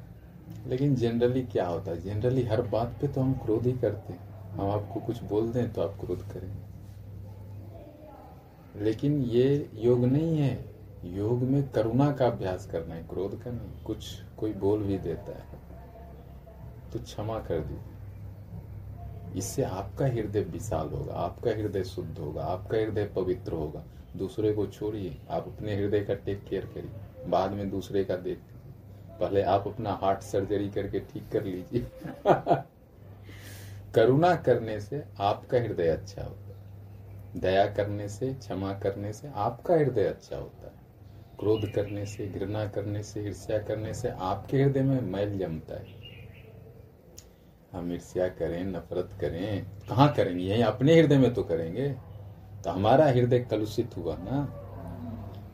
लेकिन 0.67 0.95
जनरली 0.97 1.43
क्या 1.45 1.67
होता 1.67 1.91
है? 1.91 2.03
जनरली 2.03 2.43
हर 2.45 2.63
बात 2.69 2.97
पे 3.01 3.09
तो 3.09 3.21
हम 3.21 3.33
क्रोध 3.45 3.67
ही 3.67 3.73
करते 3.75 4.13
हैं। 4.13 4.21
हम 4.53 4.71
आपको 4.71 5.01
कुछ 5.01 5.23
बोल 5.25 5.51
दें 5.53 5.73
तो 5.73 5.83
आप 5.83 5.97
क्रोध 6.01 6.23
करेंगे 6.33 6.63
लेकिन 8.77 9.19
ये 9.23 9.71
योग 9.77 10.05
नहीं 10.05 10.39
है। 10.39 10.75
योग 11.07 11.43
में 11.43 11.69
करुणा 11.71 12.11
का 12.13 12.27
अभ्यास 12.27 12.67
करना 12.67 12.95
है, 12.95 13.03
क्रोध 13.05 13.43
का 13.43 13.51
नहीं 13.51 13.83
कुछ 13.85 14.07
कोई 14.39 14.53
बोल 14.55 14.83
भी 14.83 14.99
देता 15.01 15.33
है 15.33 15.45
तो 16.93 16.99
क्षमा 17.01 17.39
कर 17.41 17.59
दीजिए। 17.61 17.94
इससे 19.37 19.63
आपका 19.63 20.07
हृदय 20.07 20.41
विशाल 20.41 20.89
होगा, 20.89 21.15
आपका 21.15 21.51
हृदय 21.51 21.85
शुद्ध 21.85 22.19
होगा, 22.19 22.43
आपका 22.43 22.77
हृदय 22.77 23.05
पवित्र 23.05 23.53
होगा। 23.53 23.85
दूसरे 24.17 24.53
को 24.53 24.67
छोड़िए, 24.67 25.19
आप 25.31 25.47
अपने 25.47 25.77
हृदय 25.77 26.01
का 26.01 26.15
टेक 26.15 26.45
केयर 26.45 26.67
करिए, 26.67 27.29
बाद 27.29 27.51
में 27.51 27.71
दूसरे 27.71 28.05
का 28.05 28.17
देख 28.17 28.39
पहले 29.21 29.43
आप 29.43 29.69
अपना 29.69 29.93
हार्ट 29.93 30.21
सर्जरी 30.21 30.69
करके 30.69 31.01
ठीक 31.01 31.29
कर 31.33 31.45
लीजिए। 31.45 31.87
करुणा 33.95 34.35
करने 34.35 34.81
से 34.81 35.05
आपका 35.21 35.59
हृदय 35.59 35.89
अच्छा 35.89 36.23
होता 36.23 36.49
है। 36.49 36.55
दया 37.41 37.67
करने 37.67 38.09
से, 38.09 38.35
क्षमा 38.35 38.73
करने 38.73 39.13
से 39.13 39.29
आपका 39.35 39.75
हृदय 39.75 40.05
अच्छा 40.05 40.37
होता 40.37 40.67
है। 40.67 40.73
क्रोध 41.41 41.73
करने 41.73 42.07
से, 42.07 42.27
घृणा 42.27 42.67
करने 42.67 43.03
से, 43.03 43.25
ईर्ष्या 43.25 43.59
करने 43.59 43.95
से 43.95 44.09
आपके 44.09 44.63
हृदय 44.63 44.83
में 44.83 45.01
मैल 45.01 45.39
जमता 45.39 45.75
है। 45.75 46.04
हम 47.75 47.93
ईर्ष्या 47.93 48.29
करें, 48.29 48.65
नफरत 48.65 49.11
करें, 49.21 49.67
कहाँ 49.89 50.13
करेंगे? 50.13 50.45
यही 50.45 50.63
अपने 50.63 51.01
हृदय 51.01 51.19
में 51.19 51.35
तो 51.35 51.43
करेंगे। 51.43 51.89
तो 52.65 52.71
हमारा 52.71 53.07
हृदय 53.07 53.39
कलुषित 53.39 53.97
हुआ 53.97 54.17
ना। 54.21 54.61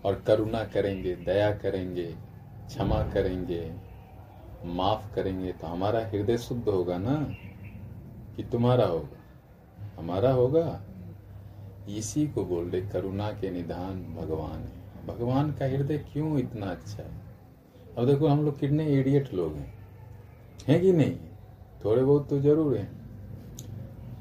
और 0.05 0.15
करुणा 0.15 0.65
करेंगे, 0.65 1.17
दया 1.17 1.55
करेंगे, 1.55 2.17
क्षमा 2.67 3.03
करेंगे, 3.03 3.75
माफ़ 4.65 5.15
करेंगे 5.15 5.53
तो 5.53 5.67
हमारा 5.67 6.07
हृदय 6.07 6.39
शुद्ध 6.39 6.69
होगा 6.69 6.99
ना। 6.99 7.35
कि 8.37 8.43
तुम्हारा 8.43 8.87
होगा। 8.87 9.19
हमारा 9.99 10.31
होगा। 10.31 10.83
इसी 11.89 12.27
को 12.27 12.45
बोल 12.45 12.71
रहे 12.71 12.83
करुणा 12.83 13.31
के 13.31 13.51
निधान 13.51 14.05
भगवान 14.05 14.61
है। 14.61 15.07
भगवान 15.07 15.53
का 15.53 15.65
हृदय 15.65 15.99
क्यों 15.99 16.39
इतना 16.39 16.67
अच्छा 16.67 17.03
है? 17.03 17.21
अब 17.99 18.07
देखो, 18.07 18.27
हम 18.27 18.45
लोग 18.45 18.61
कितने 18.61 18.87
इडियट 18.87 19.35
लोग 19.35 19.55
हैं। 19.55 19.75
हैं 20.69 20.81
कि 20.81 20.93
नहीं? 20.93 21.19
थोड़े 21.85 22.03
बहुत 22.05 22.29
तो 22.29 22.39
ज़रूर 22.41 22.77
हैं। 22.77 22.91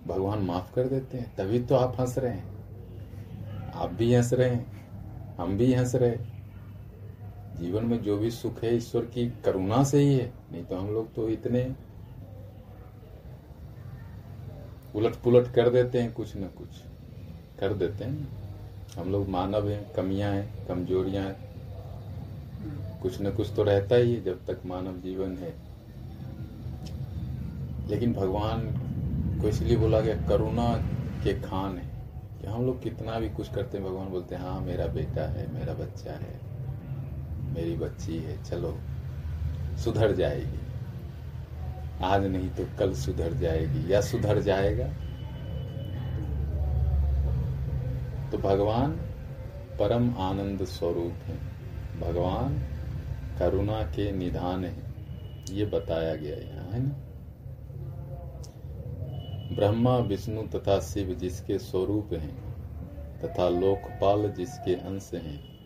भगवान 0.07 0.39
माफ़ 0.39 0.73
कर 0.73 0.87
देते 0.87 1.17
हैं, 1.17 1.35
तभी 1.35 1.59
तो 1.59 1.75
आप 1.75 1.99
हंस 1.99 2.17
रहे 2.17 2.33
हैं। 2.33 3.71
आप 3.71 3.89
भी 3.89 4.13
हंस 4.15 4.33
रहे 4.33 4.49
हैं, 4.49 5.35
हम 5.37 5.57
भी 5.57 5.73
हंस 5.73 5.95
रहे 5.95 6.17
जीवन 7.59 7.85
में 7.85 8.01
जो 8.01 8.17
भी 8.17 8.31
सुख 8.31 8.63
है, 8.63 8.75
ईश्वर 8.75 9.05
की 9.05 9.29
करुणा 9.45 9.83
से 9.83 9.99
ही 9.99 10.17
है, 10.17 10.33
नहीं 10.51 10.63
तो 10.63 10.75
हम 10.75 10.87
लोग 10.87 11.13
तो 11.13 11.29
इतने 11.29 11.75
उलट 14.95 15.15
पुलट 15.15 15.53
कर 15.53 15.69
देते 15.69 16.01
हैं, 16.01 16.13
कुछ 16.13 16.37
न 16.37 16.39
कुछ। 16.39 16.67
कर 17.59 17.73
देते 17.73 18.05
हैं। 18.05 18.27
हम 18.97 19.11
लोग 19.11 19.29
मानव 19.29 19.69
हैं, 19.69 19.93
कमियाँ 19.93 20.33
हैं, 20.33 20.67
कमजोरियाँ 20.67 21.25
हैं। 21.25 21.49
कुछ 23.01 23.21
न 23.21 23.31
कुछ 23.31 23.51
तो 23.55 23.63
रहता 23.63 23.95
ही 23.95 24.15
है, 24.15 24.23
जब 24.23 24.45
तक 24.45 24.61
मानव 24.65 24.97
जीवन 24.97 25.37
है। 25.37 25.68
लेकिन 27.89 28.13
भगवान 28.13 28.61
को 29.41 29.47
इसलिए 29.47 29.77
बोला 29.77 29.99
गया 29.99 30.15
करुणा 30.27 30.73
के 31.23 31.33
खान 31.41 31.77
है 31.77 31.87
कि 32.41 32.47
हम 32.47 32.65
लोग 32.65 32.81
कितना 32.83 33.19
भी 33.19 33.29
कुछ 33.29 33.53
करते 33.53 33.77
हैं, 33.77 33.87
भगवान 33.87 34.09
बोलते 34.09 34.35
हैं 34.35 34.41
हाँ 34.41 34.61
मेरा 34.61 34.85
बेटा 34.85 35.21
है, 35.21 35.53
मेरा 35.53 35.73
बच्चा 35.73 36.11
है, 36.11 36.39
मेरी 37.53 37.75
बच्ची 37.75 38.17
है, 38.17 38.43
चलो, 38.43 38.77
सुधर 39.77 40.15
जाएगी। 40.15 40.59
आज 42.03 42.25
नहीं 42.25 42.49
तो 42.49 42.65
कल 42.79 42.93
सुधर 42.93 43.33
जाएगी, 43.33 43.93
या 43.93 44.01
सुधर 44.01 44.39
जाएगा? 44.39 44.87
तो 48.31 48.37
भगवान 48.37 48.91
परम 49.79 50.13
आनंद 50.17 50.63
स्वरूप 50.63 51.13
है। 51.27 51.37
भगवान 51.99 52.59
करुणा 53.39 53.81
के 53.81 54.11
निधान 54.11 54.65
है। 54.65 54.75
ये 55.51 55.65
बताया 55.65 56.15
गया 56.15 56.35
यहाँ 56.35 56.71
है 56.71 56.79
ना? 56.79 57.08
ब्रह्मा 59.59 59.97
विष्णु 59.97 60.47
तथा 60.47 60.79
शिव 60.79 61.13
जिसके 61.13 61.59
स्वरूप 61.59 62.09
हैं 62.13 62.49
तथा 63.21 63.49
लोकपाल 63.49 64.31
जिसके 64.31 64.75
अंश 64.75 65.11
हैं 65.13 65.59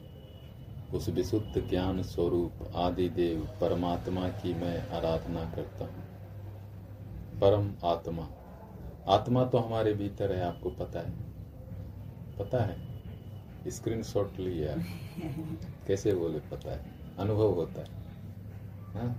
उस 0.93 1.09
विशुद्ध 1.09 1.69
ज्ञान 1.69 2.03
स्वरूप 2.03 2.71
आदि 2.75 3.09
देव 3.09 3.49
परमात्मा 3.61 4.29
की 4.29 4.53
मैं 4.53 4.89
आराधना 4.89 5.51
करता 5.55 5.85
हूँ। 5.85 6.03
परम 7.39 7.73
आत्मा। 7.83 8.29
आत्मा 9.07 9.45
तो 9.45 9.57
हमारे 9.57 9.93
भीतर 9.93 10.31
है 10.31 10.43
आपको 10.43 10.69
पता 10.69 10.99
है। 10.99 11.13
पता 12.39 12.63
है? 12.63 13.01
स्क्रीन 13.67 14.03
शॉट 14.03 14.39
लिया 14.39 14.75
कैसे 15.87 16.13
बोले 16.13 16.39
पता 16.39 16.71
है? 16.71 16.85
अनुभव 17.19 17.53
होता 17.53 17.81
है। 17.81 17.87
हा? 18.93 19.15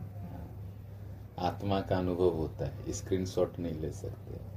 आत्मा 1.39 1.81
का 1.81 1.99
अनुभव 1.99 2.31
होता 2.31 2.67
है। 2.67 2.93
स्क्रीन 2.93 3.27
शॉट 3.27 3.59
नहीं 3.59 3.75
ले 3.75 3.93
सकते। 3.93 4.54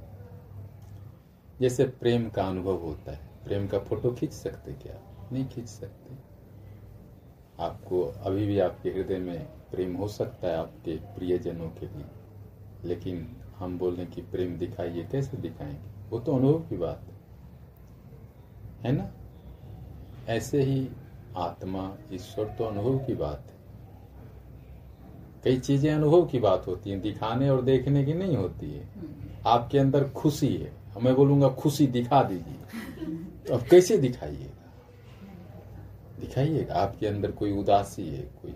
जैसे 1.60 1.84
प्रेम 1.84 2.28
का 2.28 2.48
अनुभव 2.48 2.76
होता 2.76 3.12
है। 3.12 3.20
प्रेम 3.44 3.68
का 3.68 3.78
फ़ोटो 3.78 4.12
खींच 4.12 4.32
सकते 4.32 4.72
क्या? 4.72 5.28
नहीं 5.32 5.46
खींच 5.46 5.66
सकते। 5.66 6.14
आपको 7.62 8.02
अभी 8.02 8.46
भी 8.46 8.58
आपके 8.58 8.90
हृदय 8.90 9.18
में 9.18 9.44
प्रेम 9.44 9.96
हो 9.96 10.08
सकता 10.08 10.48
है 10.48 10.56
आपके 10.56 10.96
प्रियजनों 10.96 11.68
के 11.68 11.86
लिए। 11.86 12.04
लेकिन 12.84 13.36
हम 13.56 13.78
बोल 13.78 13.94
रहे 13.94 14.06
कि 14.06 14.22
प्रेम 14.22 14.58
दिखाइए, 14.58 15.08
कैसे 15.12 15.36
दिखाएँगे? 15.36 16.10
वो 16.10 16.18
तो 16.18 16.36
अनुभव 16.36 16.58
की 16.58 16.76
बात 16.76 17.00
है। 17.00 17.18
है 18.82 18.92
ना? 18.92 19.10
ऐसे 20.28 20.62
ही 20.62 20.88
आत्मा, 21.36 21.96
ईश्वर 22.12 22.44
तो 22.44 22.64
अनुभव 22.64 22.98
की 22.98 23.14
बात 23.14 23.44
है। 23.46 23.58
कई 25.44 25.58
चीज़ें 25.58 25.94
अनुभव 25.94 26.26
की 26.26 26.38
बात 26.38 26.66
होती 26.66 26.90
हैं, 26.90 27.00
दिखाने 27.00 27.50
और 27.50 27.62
देखने 27.62 28.04
की 28.04 28.14
नहीं 28.14 28.36
होती 28.36 28.70
है। 28.70 28.88
आपके 29.46 29.78
अंदर 29.78 30.10
खुशी 30.10 30.56
है। 30.56 30.77
मैं 30.98 31.14
बोलूँगा, 31.14 31.48
खुशी 31.48 31.86
दिखा 31.86 32.22
दीजिए। 32.22 33.54
अब 33.54 33.66
कैसे 33.70 33.98
दिखाइएगा? 33.98 34.70
दिखाइएगा? 36.20 36.74
आपके 36.74 37.06
अंदर 37.06 37.30
कोई 37.30 37.52
उदासी 37.52 38.08
है, 38.08 38.22
कोई? 38.42 38.54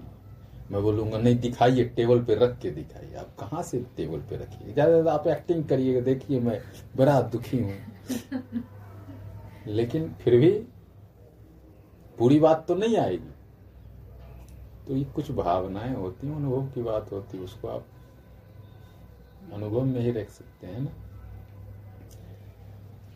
मैं 0.71 0.83
बोलूँगा, 0.83 1.19
नहीं, 1.19 1.37
दिखाइए, 1.39 1.85
टेबल 1.85 2.23
पे 2.23 2.35
रख 2.35 2.59
के 2.59 2.71
दिखाइए। 2.71 3.15
आप 3.15 3.35
कहाँ 3.41 3.63
से 3.63 3.79
टेबल 3.97 4.19
पे 4.21 4.37
रखिए? 4.37 4.73
ज़्यादा 4.73 4.93
ज़्यादा 4.93 5.13
आप 5.13 5.27
एक्टिंग 5.27 5.65
करिएगा, 5.65 6.01
देखिए 6.01 6.41
मैं 6.41 6.61
बड़ा 6.97 7.21
दुखी 7.23 7.59
हूँ। 7.59 7.77
लेकिन 9.67 10.13
फिर 10.21 10.37
भी 10.37 10.51
पूरी 12.19 12.41
बात 12.41 12.65
तो 12.69 12.75
नहीं 12.75 12.97
आएगी। 12.97 13.31
तो 14.87 14.97
ये 14.97 15.05
कुछ 15.05 15.31
भावनाएँ 15.31 15.95
होती 15.95 16.27
हैं, 16.27 16.37
अनुभव 16.37 16.67
की 16.67 16.83
बात 16.83 17.13
होती 17.13 17.39
है, 17.39 17.45
उसको 17.45 17.69
आप 17.69 17.87
अनुभव 19.53 19.85
में 19.85 20.01
ही 20.01 20.11
रख 20.11 20.31
सकते 20.31 20.67
हैं 20.67 20.81
ना? 20.81 20.91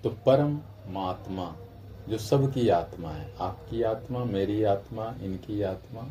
तो 0.07 0.11
परम 0.27 0.61
महात्मा 0.88 1.57
जो 2.09 2.19
सबकी 2.19 2.69
आत्मा 2.69 3.11
है, 3.11 3.35
आपकी 3.40 3.83
आत्मा, 3.83 4.25
मेरी 4.25 4.64
आत्मा, 4.64 5.14
इनकी 5.23 5.62
आत्मा, 5.62 6.11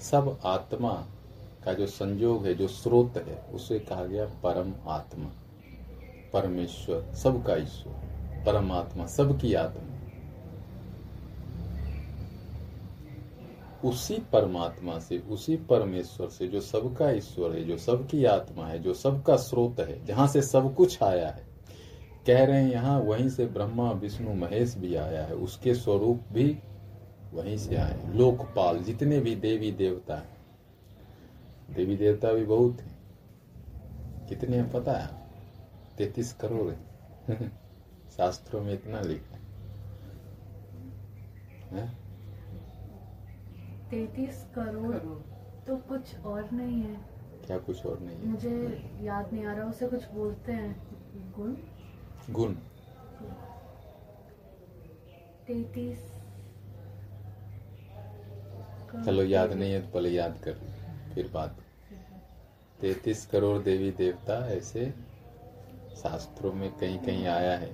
सब 0.00 0.38
आत्मा 0.44 1.06
का 1.64 1.72
जो 1.72 1.86
संयोग 1.86 2.46
है, 2.46 2.54
जो 2.54 2.68
स्रोत 2.68 3.14
है, 3.16 3.46
उसे 3.54 3.78
कहा 3.78 4.04
गया 4.04 4.26
परम 4.26 4.74
आत्मा। 4.88 5.30
परमेश्वर, 6.32 7.14
सबका 7.14 7.56
ईश्वर 7.56 7.92
परमात्मा 8.46 9.06
सबकी 9.06 9.54
आत्मा। 9.54 9.98
उसी 13.88 14.18
परमात्मा 14.32 14.98
से, 14.98 15.18
उसी 15.18 15.56
परमेश्वर 15.56 16.28
से, 16.28 16.48
जो 16.48 16.60
सबका 16.60 17.10
ईश्वर 17.10 17.52
है, 17.52 17.64
जो 17.64 17.78
सबकी 17.78 18.24
आत्मा 18.24 18.66
है, 18.66 18.78
जो 18.78 18.94
सबका 18.94 19.36
स्रोत 19.36 19.80
है, 19.80 20.06
जहाँ 20.06 20.26
से 20.26 20.42
सब 20.42 20.74
कुछ 20.74 21.02
आया 21.02 21.28
है 21.28 21.45
कह 22.26 22.44
रहे 22.44 22.62
हैं 22.62 22.72
यहाँ 22.72 23.00
वहीं 23.00 23.28
से 23.28 23.46
ब्रह्मा 23.46 23.92
विष्णु 23.92 24.34
महेश 24.34 24.74
भी 24.74 24.94
आया 24.94 25.24
है। 25.24 25.34
उसके 25.34 25.74
स्वरूप 25.74 26.20
भी 26.32 26.58
वहीं 27.32 27.56
से 27.58 27.76
आए 27.76 28.12
लोकपाल 28.14 28.78
जितने 28.78 29.20
भी 29.20 29.36
देवी 29.36 29.72
देवता 29.72 30.16
हैं 30.16 30.36
देवी 31.70 31.96
देवता 31.96 32.32
भी 32.32 32.44
बहुत 32.44 32.80
हैं। 32.80 32.96
कितने 34.28 34.56
हैं 34.56 34.72
पता 34.72 34.92
है? 34.92 35.08
तैतीस 35.98 36.32
करोड़ 36.32 36.72
है। 36.72 37.48
शास्त्रों 38.16 38.60
में 38.60 38.74
इतना 38.74 39.00
लिखा 39.00 39.36
है? 41.76 41.88
तैतीस 43.90 44.46
करोड़ 44.54 44.96
तो 45.66 45.76
कुछ 45.76 46.18
और 46.18 46.50
नहीं 46.50 46.82
है। 46.82 46.96
क्या 47.46 47.58
कुछ 47.58 47.86
और 47.86 48.00
नहीं 48.00 48.16
है? 48.16 48.26
मुझे 48.26 48.84
याद 49.02 49.32
नहीं 49.32 49.44
आ 49.44 49.52
रहा 49.52 49.66
उसे 49.66 49.88
कुछ 49.88 50.10
बोलते 50.10 50.52
हैं। 50.52 50.86
गुण? 51.32 51.54
गुण। 52.30 52.54
तैतीस 55.46 55.98
चलो 59.06 59.22
याद 59.22 59.52
नहीं 59.52 59.72
है 59.72 59.80
तो 59.80 59.88
पहले 59.92 60.10
याद 60.10 60.38
कर 60.44 60.52
फिर 61.14 61.30
बात। 61.34 61.56
तैतीस 62.80 63.24
करोड़ 63.26 63.58
देवी 63.62 63.90
देवता 63.90 64.38
ऐसे 64.48 64.90
शास्त्रों 65.96 66.52
में 66.52 66.70
कहीं 66.70 66.98
कहीं 66.98 67.26
आया 67.26 67.56
है। 67.56 67.70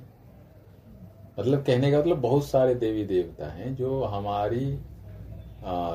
मतलब 1.39 1.65
कहने 1.65 1.91
का 1.93 1.99
मतलब 1.99 2.21
बहुत 2.21 2.45
सारे 2.47 2.75
देवी 2.75 3.05
देवता 3.05 3.51
हैं 3.53 3.75
जो 3.75 4.03
हमारी 4.05 4.67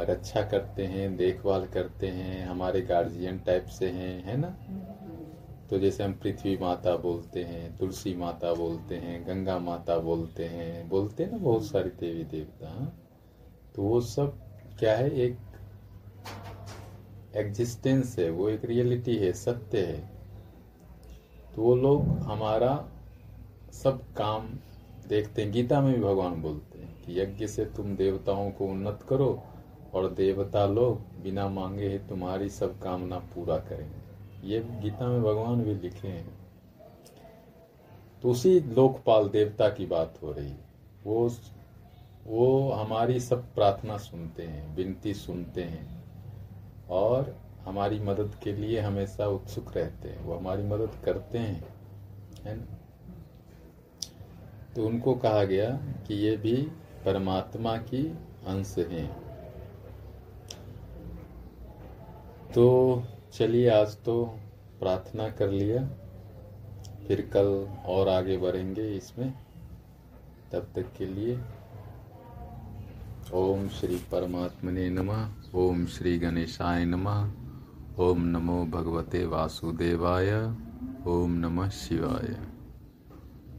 रक्षा 0.10 0.42
करते 0.42 0.86
हैं 0.86 1.16
देखभाल 1.18 1.66
करते 1.68 2.08
हैं 2.08 2.46
हमारे 2.46 2.82
गार्जियन 2.82 3.40
टाइप 3.40 3.66
से 3.70 3.90
हैं 3.90 4.24
है 4.24 4.38
ना? 4.38 4.56
तो 5.70 5.80
जैसे 5.80 6.04
हम 6.04 6.14
पृथ्वी 6.14 6.58
माता 6.58 6.98
बोलते 6.98 7.44
हैं 7.44 7.78
तुलसी 7.78 8.16
माता 8.16 8.54
बोलते 8.54 8.96
हैं 8.96 9.28
गंगा 9.28 9.60
माता 9.60 9.98
बोलते 9.98 10.46
हैं 10.46 10.90
बोलते 10.90 11.24
हैं 11.24 11.32
ना 11.32 11.38
बहुत 11.38 11.66
सारे 11.66 11.90
देवी 11.90 12.24
देवता? 12.24 12.94
तो 13.76 13.82
वो 13.82 14.02
सब 14.02 14.40
क्या 14.80 14.98
है 14.98 15.12
एक 15.12 15.38
एग्जिस्टेंस 17.36 18.20
है 18.20 18.30
वो 18.30 18.50
एक 18.50 18.66
रियलिटी 18.66 19.16
है 19.16 19.34
सत्य 19.34 19.86
है 19.86 20.12
तो 21.56 21.62
वो 21.62 21.76
लोग 21.76 22.02
हमारा 22.04 22.90
सब 23.74 24.14
काम 24.14 24.50
देखते 25.08 25.42
हैं 25.42 25.52
गीता 25.52 25.82
में 25.82 25.94
भी 25.94 26.02
भगवान 26.02 26.42
बोलते 26.42 26.80
हैं 26.80 27.06
कि 27.06 27.20
यज्ञ 27.20 27.48
से 27.48 27.66
तुम 27.66 27.96
देवताओं 27.96 28.52
को 28.52 28.66
उन्नत 28.66 29.00
करो 29.10 29.44
और 29.94 30.10
देवता 30.10 30.66
लोग 30.66 31.24
बिना 31.24 31.50
मांगे 31.50 31.88
ही 31.88 32.00
तुम्हारी 32.00 32.50
सब 32.50 32.80
कामना 32.80 33.20
पूरा 33.20 33.58
करेंगे 33.58 34.07
ये 34.44 34.60
गीता 34.60 35.08
में 35.08 35.24
भगवान 35.24 35.64
भी 35.64 35.76
लिखे 35.76 36.08
हैं। 36.08 36.38
तो 38.22 38.30
उसी 38.30 38.60
लोकपाल 38.60 39.30
देवता 39.30 39.70
की 39.70 39.86
बात 39.86 40.20
हो 40.24 40.32
रही। 40.32 40.52
है 40.52 40.58
वो 41.06 41.30
वो 42.26 42.72
हमारी 42.72 43.20
सब 43.20 43.54
प्रार्थना 43.54 43.98
सुनते 43.98 44.44
हैं, 44.44 44.76
विनती 44.76 45.14
सुनते 45.14 45.64
हैं 45.64 46.04
और 46.90 47.38
हमारी 47.66 48.00
मदद 48.00 48.36
के 48.44 48.54
लिए 48.54 48.80
हमेशा 48.80 49.28
उत्सुक 49.28 49.78
रहते 49.78 50.10
हैं। 50.10 50.24
वो 50.24 50.36
हमारी 50.36 50.64
मदद 50.64 50.92
करते 51.06 51.38
हैं, 51.38 51.68
है 52.44 52.56
ना? 52.56 52.66
तो 54.76 54.88
उनको 54.88 55.14
कहा 55.14 55.44
गया 55.44 55.70
कि 56.08 56.14
ये 56.14 56.38
भी 56.38 56.56
परमात्मा 57.06 57.78
की 57.78 58.18
अंश 58.48 58.76
हैं। 58.78 59.16
तो 62.54 62.96
चलिए, 63.38 63.70
आज 63.70 64.04
तो 64.04 64.40
प्रार्थना 64.80 65.30
कर 65.30 65.50
लिया। 65.50 65.88
फिर 67.08 67.30
कल 67.34 67.68
और 67.86 68.10
आगे 68.10 68.38
बढ़ेंगे 68.38 68.96
इसमें। 68.96 69.34
तब 70.52 70.68
तक 70.76 70.86
के 70.98 71.06
लिए 71.06 71.40
ओम 73.34 73.68
श्री 73.68 73.96
परमात्मने 73.96 74.90
नमः, 74.90 75.30
ओम 75.56 75.86
श्री 75.86 76.20
गणेशाय 76.20 76.86
नमः, 76.86 77.32
ओम 78.00 78.24
नमो 78.26 78.66
भगवते 78.66 79.26
वासुदेवाय, 79.26 80.54
ओम 81.08 81.32
नमः 81.32 81.70
शिवाय। 81.70 82.47